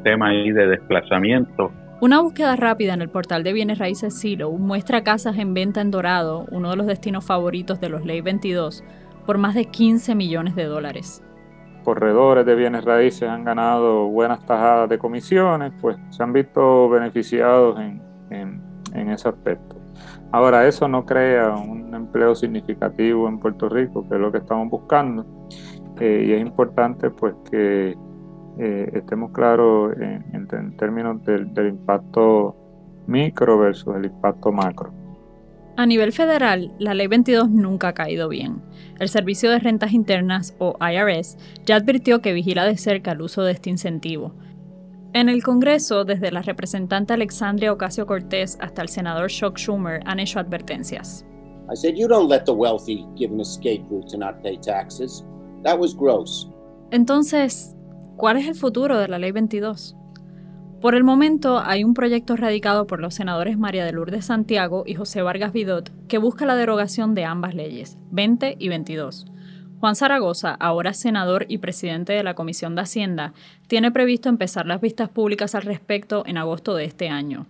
tema 0.03 0.27
ahí 0.27 0.51
de 0.51 0.67
desplazamiento. 0.67 1.71
Una 1.99 2.21
búsqueda 2.21 2.55
rápida 2.55 2.93
en 2.93 3.01
el 3.01 3.09
portal 3.09 3.43
de 3.43 3.53
bienes 3.53 3.79
raíces 3.79 4.19
Silo 4.19 4.51
muestra 4.51 5.03
casas 5.03 5.39
en 5.39 5.55
venta 5.55 5.81
en 5.81 5.89
Dorado, 5.89 6.45
uno 6.51 6.69
de 6.69 6.75
los 6.75 6.85
destinos 6.85 7.25
favoritos 7.25 7.81
de 7.81 7.89
los 7.89 8.05
Ley 8.05 8.21
22, 8.21 8.83
por 9.25 9.37
más 9.37 9.55
de 9.55 9.65
15 9.65 10.15
millones 10.15 10.55
de 10.55 10.65
dólares 10.65 11.23
corredores 11.83 12.45
de 12.45 12.55
bienes 12.55 12.85
raíces 12.85 13.27
han 13.27 13.43
ganado 13.43 14.07
buenas 14.07 14.45
tajadas 14.45 14.89
de 14.89 14.97
comisiones, 14.97 15.73
pues 15.81 15.97
se 16.09 16.23
han 16.23 16.33
visto 16.33 16.89
beneficiados 16.89 17.79
en, 17.79 18.01
ese 18.93 19.29
aspecto. 19.29 19.75
Ahora, 20.31 20.67
eso 20.67 20.87
no 20.87 21.05
crea 21.05 21.55
un 21.55 21.93
empleo 21.93 22.35
significativo 22.35 23.27
en 23.27 23.39
Puerto 23.39 23.67
Rico, 23.67 24.07
que 24.07 24.15
es 24.15 24.21
lo 24.21 24.31
que 24.31 24.39
estamos 24.39 24.69
buscando, 24.69 25.25
eh, 25.99 26.25
y 26.27 26.31
es 26.33 26.41
importante 26.41 27.09
pues 27.09 27.35
que 27.49 27.95
eh, 28.57 28.89
estemos 28.93 29.31
claros 29.31 29.93
en, 29.97 30.77
términos 30.77 31.23
del 31.23 31.67
impacto 31.67 32.55
micro 33.07 33.57
versus 33.57 33.95
el 33.95 34.05
impacto 34.05 34.51
macro. 34.51 35.00
A 35.77 35.85
nivel 35.85 36.11
federal, 36.11 36.73
la 36.79 36.93
Ley 36.93 37.07
22 37.07 37.49
nunca 37.49 37.89
ha 37.89 37.93
caído 37.93 38.27
bien. 38.27 38.61
El 38.99 39.09
Servicio 39.09 39.49
de 39.49 39.59
Rentas 39.59 39.93
Internas, 39.93 40.53
o 40.59 40.75
IRS, 40.79 41.37
ya 41.65 41.77
advirtió 41.77 42.21
que 42.21 42.33
vigila 42.33 42.65
de 42.65 42.77
cerca 42.77 43.13
el 43.13 43.21
uso 43.21 43.43
de 43.43 43.53
este 43.53 43.69
incentivo. 43.69 44.33
En 45.13 45.27
el 45.27 45.43
Congreso, 45.43 46.05
desde 46.05 46.31
la 46.31 46.41
representante 46.41 47.13
Alexandria 47.13 47.73
Ocasio 47.73 48.05
Cortés 48.05 48.57
hasta 48.61 48.81
el 48.81 48.89
senador 48.89 49.29
Chuck 49.29 49.57
Schumer 49.57 50.01
han 50.05 50.19
hecho 50.19 50.39
advertencias. 50.39 51.25
I 51.69 51.75
said, 51.75 51.95
you 51.95 52.07
don't 52.07 52.29
let 52.29 52.43
the 52.45 52.53
wealthy 52.53 53.05
give 53.15 53.33
an 53.33 53.39
escape 53.39 53.83
route 53.89 54.07
to 54.09 54.17
not 54.17 54.41
pay 54.41 54.57
taxes. 54.57 55.25
That 55.63 55.79
was 55.79 55.95
gross. 55.95 56.49
Entonces, 56.91 57.75
¿cuál 58.17 58.37
es 58.37 58.47
el 58.47 58.55
futuro 58.55 58.97
de 58.97 59.07
la 59.07 59.19
Ley 59.19 59.31
22? 59.31 59.95
Por 60.81 60.95
el 60.95 61.03
momento, 61.03 61.59
hay 61.63 61.83
un 61.83 61.93
proyecto 61.93 62.35
radicado 62.35 62.87
por 62.87 63.01
los 63.01 63.13
senadores 63.13 63.55
María 63.55 63.85
de 63.85 63.91
Lourdes 63.91 64.25
Santiago 64.25 64.83
y 64.87 64.95
José 64.95 65.21
Vargas 65.21 65.53
Vidot 65.53 65.91
que 66.09 66.17
busca 66.17 66.47
la 66.47 66.55
derogación 66.55 67.13
de 67.13 67.23
ambas 67.23 67.53
leyes, 67.53 67.99
20 68.09 68.55
y 68.57 68.67
22. 68.69 69.27
Juan 69.79 69.95
Zaragoza, 69.95 70.55
ahora 70.55 70.93
senador 70.93 71.45
y 71.47 71.59
presidente 71.59 72.13
de 72.13 72.23
la 72.23 72.33
Comisión 72.33 72.73
de 72.73 72.81
Hacienda, 72.81 73.33
tiene 73.67 73.91
previsto 73.91 74.27
empezar 74.27 74.65
las 74.65 74.81
vistas 74.81 75.09
públicas 75.09 75.53
al 75.53 75.61
respecto 75.61 76.23
en 76.25 76.37
agosto 76.37 76.73
de 76.73 76.85
este 76.85 77.09
año. 77.09 77.45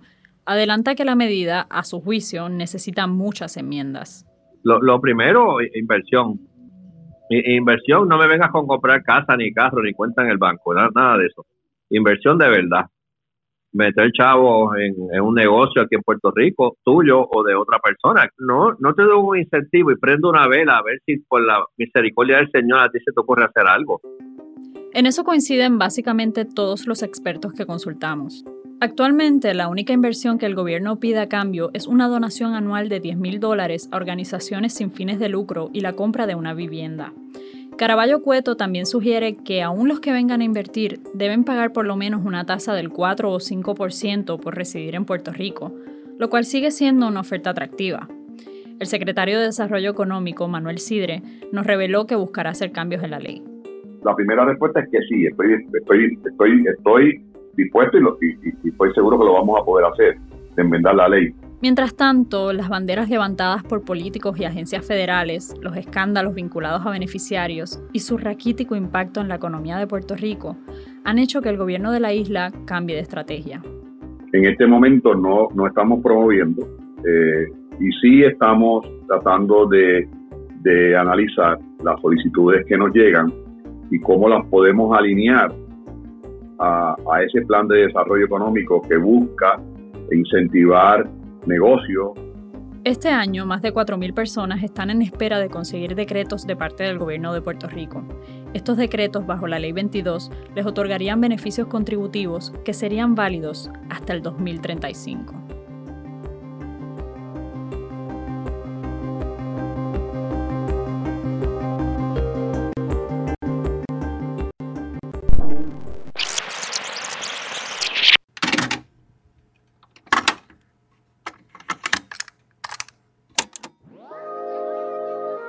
Adelanta 0.45 0.95
que 0.95 1.05
la 1.05 1.15
medida, 1.15 1.67
a 1.69 1.83
su 1.83 2.01
juicio, 2.01 2.49
necesita 2.49 3.07
muchas 3.07 3.55
enmiendas. 3.55 4.25
Lo, 4.63 4.99
primero, 4.99 5.55
inversión. 5.73 6.37
Inversión, 7.29 8.09
no 8.09 8.17
me 8.17 8.27
vengas 8.27 8.51
con 8.51 8.67
comprar 8.67 9.01
casa, 9.03 9.37
ni 9.37 9.53
carro, 9.53 9.81
ni 9.81 9.93
cuenta 9.93 10.21
en 10.21 10.31
el 10.31 10.37
banco, 10.37 10.73
nada 10.73 11.17
de 11.17 11.27
eso. 11.27 11.45
Inversión 11.89 12.37
de 12.37 12.49
verdad 12.49 12.87
meter 13.73 14.11
chavos 14.11 14.75
en, 14.77 15.21
un 15.21 15.35
negocio 15.35 15.81
aquí 15.81 15.95
en 15.95 16.01
Puerto 16.01 16.31
Rico, 16.35 16.77
tuyo 16.83 17.27
o 17.29 17.43
de 17.43 17.55
otra 17.55 17.79
persona. 17.79 18.29
No, 18.37 18.75
no 18.79 18.93
te 18.93 19.03
doy 19.03 19.17
un 19.17 19.37
incentivo 19.37 19.91
y 19.91 19.97
prendo 19.97 20.29
una 20.29 20.47
vela 20.47 20.77
a 20.77 20.83
ver 20.83 20.99
si 21.05 21.17
por 21.17 21.41
la 21.45 21.63
misericordia 21.77 22.37
del 22.37 22.51
Señor 22.51 22.79
a 22.79 22.89
ti 22.89 22.99
se 23.03 23.11
te 23.11 23.19
ocurre 23.19 23.45
hacer 23.45 23.67
algo. 23.67 24.01
En 24.93 25.05
eso 25.05 25.23
coinciden 25.23 25.77
básicamente 25.77 26.43
todos 26.43 26.85
los 26.85 27.01
expertos 27.01 27.53
que 27.53 27.65
consultamos. 27.65 28.43
Actualmente, 28.81 29.53
la 29.53 29.67
única 29.67 29.93
inversión 29.93 30.37
que 30.39 30.47
el 30.47 30.55
gobierno 30.55 30.99
pide 30.99 31.19
a 31.19 31.29
cambio 31.29 31.69
es 31.73 31.85
una 31.85 32.07
donación 32.07 32.55
anual 32.55 32.89
de 32.89 32.99
10 32.99 33.15
mil 33.17 33.39
dólares 33.39 33.87
a 33.91 33.95
organizaciones 33.95 34.73
sin 34.73 34.91
fines 34.91 35.19
de 35.19 35.29
lucro 35.29 35.69
y 35.71 35.81
la 35.81 35.93
compra 35.93 36.25
de 36.25 36.33
una 36.33 36.55
vivienda. 36.55 37.13
Caraballo 37.81 38.21
Cueto 38.21 38.57
también 38.57 38.85
sugiere 38.85 39.37
que 39.37 39.63
aún 39.63 39.87
los 39.87 39.99
que 39.99 40.11
vengan 40.11 40.41
a 40.41 40.43
invertir 40.43 40.99
deben 41.15 41.43
pagar 41.43 41.73
por 41.73 41.87
lo 41.87 41.95
menos 41.95 42.23
una 42.23 42.45
tasa 42.45 42.75
del 42.75 42.91
4 42.91 43.31
o 43.31 43.39
5% 43.39 44.39
por 44.39 44.55
residir 44.55 44.93
en 44.93 45.03
Puerto 45.03 45.33
Rico, 45.33 45.73
lo 46.19 46.29
cual 46.29 46.45
sigue 46.45 46.69
siendo 46.69 47.07
una 47.07 47.21
oferta 47.21 47.49
atractiva. 47.49 48.07
El 48.79 48.85
secretario 48.85 49.39
de 49.39 49.45
Desarrollo 49.45 49.89
Económico, 49.89 50.47
Manuel 50.47 50.77
Sidre, 50.77 51.23
nos 51.51 51.65
reveló 51.65 52.05
que 52.05 52.15
buscará 52.15 52.51
hacer 52.51 52.71
cambios 52.71 53.01
en 53.01 53.09
la 53.09 53.19
ley. 53.19 53.41
La 54.03 54.15
primera 54.15 54.45
respuesta 54.45 54.81
es 54.81 54.89
que 54.91 54.99
sí, 55.09 55.25
estoy, 55.25 55.53
estoy, 55.73 56.19
estoy, 56.23 56.63
estoy 56.67 57.25
dispuesto 57.57 57.97
y, 57.97 58.37
y 58.63 58.69
estoy 58.69 58.93
seguro 58.93 59.17
que 59.17 59.25
lo 59.25 59.33
vamos 59.33 59.59
a 59.59 59.65
poder 59.65 59.87
hacer, 59.87 60.19
de 60.55 60.61
enmendar 60.61 60.93
la 60.93 61.09
ley. 61.09 61.33
Mientras 61.61 61.95
tanto, 61.95 62.53
las 62.53 62.69
banderas 62.69 63.07
levantadas 63.07 63.63
por 63.63 63.85
políticos 63.85 64.39
y 64.39 64.45
agencias 64.45 64.83
federales, 64.83 65.55
los 65.61 65.77
escándalos 65.77 66.33
vinculados 66.33 66.83
a 66.87 66.89
beneficiarios 66.89 67.79
y 67.93 67.99
su 67.99 68.17
raquítico 68.17 68.75
impacto 68.75 69.21
en 69.21 69.27
la 69.27 69.35
economía 69.35 69.77
de 69.77 69.85
Puerto 69.85 70.15
Rico 70.15 70.57
han 71.03 71.19
hecho 71.19 71.39
que 71.39 71.49
el 71.49 71.57
gobierno 71.57 71.91
de 71.91 71.99
la 71.99 72.13
isla 72.13 72.51
cambie 72.65 72.95
de 72.95 73.03
estrategia. 73.03 73.61
En 74.33 74.45
este 74.45 74.65
momento 74.65 75.13
no, 75.13 75.49
no 75.53 75.67
estamos 75.67 76.01
promoviendo 76.01 76.67
eh, 77.07 77.45
y 77.79 77.91
sí 78.01 78.23
estamos 78.23 78.83
tratando 79.07 79.67
de, 79.67 80.09
de 80.61 80.97
analizar 80.97 81.59
las 81.83 82.01
solicitudes 82.01 82.65
que 82.65 82.75
nos 82.75 82.91
llegan 82.91 83.31
y 83.91 83.99
cómo 83.99 84.27
las 84.27 84.43
podemos 84.47 84.97
alinear 84.97 85.53
a, 86.57 86.95
a 87.13 87.21
ese 87.21 87.43
plan 87.43 87.67
de 87.67 87.85
desarrollo 87.85 88.25
económico 88.25 88.81
que 88.81 88.97
busca 88.97 89.61
incentivar 90.11 91.07
negocio. 91.45 92.13
Este 92.83 93.09
año, 93.09 93.45
más 93.45 93.61
de 93.61 93.71
4.000 93.71 94.13
personas 94.13 94.63
están 94.63 94.89
en 94.89 95.03
espera 95.03 95.39
de 95.39 95.49
conseguir 95.49 95.93
decretos 95.93 96.47
de 96.47 96.55
parte 96.55 96.83
del 96.83 96.97
gobierno 96.97 97.31
de 97.31 97.41
Puerto 97.41 97.67
Rico. 97.67 98.03
Estos 98.55 98.75
decretos, 98.77 99.27
bajo 99.27 99.45
la 99.45 99.59
Ley 99.59 99.71
22, 99.71 100.31
les 100.55 100.65
otorgarían 100.65 101.21
beneficios 101.21 101.67
contributivos 101.67 102.53
que 102.65 102.73
serían 102.73 103.13
válidos 103.13 103.69
hasta 103.89 104.13
el 104.13 104.23
2035. 104.23 105.40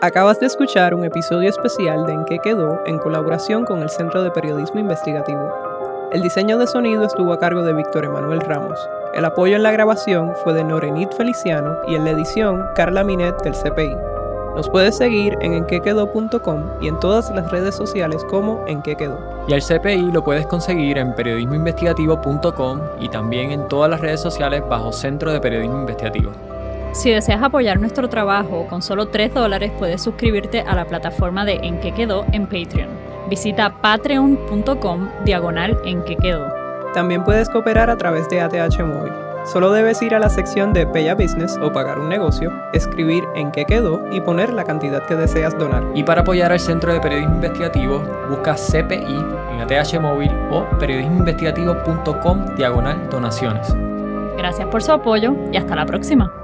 Acabas 0.02 0.40
de 0.40 0.46
escuchar 0.46 0.94
un 0.94 1.04
episodio 1.04 1.48
especial 1.48 2.06
de 2.06 2.12
En 2.12 2.24
qué 2.24 2.40
quedó 2.40 2.80
en 2.86 2.98
colaboración 2.98 3.64
con 3.64 3.82
el 3.82 3.88
Centro 3.88 4.24
de 4.24 4.32
Periodismo 4.32 4.80
Investigativo. 4.80 5.48
El 6.10 6.22
diseño 6.22 6.58
de 6.58 6.66
sonido 6.66 7.04
estuvo 7.04 7.32
a 7.32 7.38
cargo 7.38 7.62
de 7.62 7.72
Víctor 7.72 8.06
Emanuel 8.06 8.40
Ramos. 8.40 8.76
El 9.14 9.24
apoyo 9.24 9.54
en 9.54 9.62
la 9.62 9.70
grabación 9.70 10.32
fue 10.42 10.54
de 10.54 10.64
Norenit 10.64 11.12
Feliciano 11.12 11.76
y 11.86 11.94
en 11.94 12.04
la 12.04 12.10
edición 12.10 12.64
Carla 12.74 13.04
Minet 13.04 13.40
del 13.44 13.54
CPI. 13.54 13.94
Nos 14.56 14.68
puedes 14.68 14.96
seguir 14.96 15.38
en 15.40 15.52
enquequedó.com 15.52 16.64
y 16.80 16.88
en 16.88 16.98
todas 16.98 17.30
las 17.30 17.48
redes 17.52 17.76
sociales 17.76 18.24
como 18.28 18.64
Enquequedó. 18.66 19.20
Y 19.46 19.52
al 19.52 19.62
CPI 19.62 20.10
lo 20.10 20.24
puedes 20.24 20.48
conseguir 20.48 20.98
en 20.98 21.14
periodismoinvestigativo.com 21.14 22.80
y 22.98 23.08
también 23.08 23.52
en 23.52 23.68
todas 23.68 23.88
las 23.88 24.00
redes 24.00 24.20
sociales 24.20 24.64
bajo 24.68 24.90
Centro 24.90 25.32
de 25.32 25.38
Periodismo 25.38 25.78
Investigativo. 25.78 26.32
Si 26.92 27.10
deseas 27.10 27.42
apoyar 27.42 27.80
nuestro 27.80 28.08
trabajo, 28.08 28.66
con 28.68 28.82
solo 28.82 29.08
3 29.08 29.32
dólares 29.32 29.72
puedes 29.78 30.02
suscribirte 30.02 30.60
a 30.60 30.74
la 30.74 30.84
plataforma 30.84 31.44
de 31.46 31.54
En 31.62 31.80
que 31.80 31.92
quedó 31.92 32.26
en 32.32 32.44
Patreon. 32.44 32.90
Visita 33.30 33.80
patreon.com 33.80 35.08
diagonal 35.24 35.78
en 35.86 36.02
que 36.04 36.16
quedó. 36.16 36.52
También 36.92 37.24
puedes 37.24 37.48
cooperar 37.48 37.88
a 37.88 37.96
través 37.96 38.28
de 38.28 38.42
ATH 38.42 38.78
Móvil. 38.80 39.12
Solo 39.46 39.72
debes 39.72 40.02
ir 40.02 40.14
a 40.14 40.18
la 40.18 40.28
sección 40.28 40.74
de 40.74 40.86
Pay 40.86 41.08
a 41.08 41.14
Business 41.14 41.58
o 41.62 41.72
pagar 41.72 41.98
un 41.98 42.10
negocio, 42.10 42.52
escribir 42.74 43.24
en 43.34 43.50
qué 43.50 43.64
quedó 43.64 44.04
y 44.12 44.20
poner 44.20 44.52
la 44.52 44.64
cantidad 44.64 45.02
que 45.06 45.16
deseas 45.16 45.58
donar. 45.58 45.82
Y 45.94 46.04
para 46.04 46.20
apoyar 46.20 46.52
al 46.52 46.60
Centro 46.60 46.92
de 46.92 47.00
Periodismo 47.00 47.36
Investigativo, 47.36 48.02
busca 48.28 48.54
CPI 48.54 49.16
en 49.50 49.60
ATH 49.60 49.98
Móvil 49.98 50.30
o 50.50 50.64
periodismoinvestigativo.com 50.78 52.54
diagonal 52.56 53.08
donaciones. 53.08 53.74
Gracias 54.36 54.68
por 54.68 54.82
su 54.82 54.92
apoyo 54.92 55.34
y 55.50 55.56
hasta 55.56 55.74
la 55.74 55.86
próxima. 55.86 56.41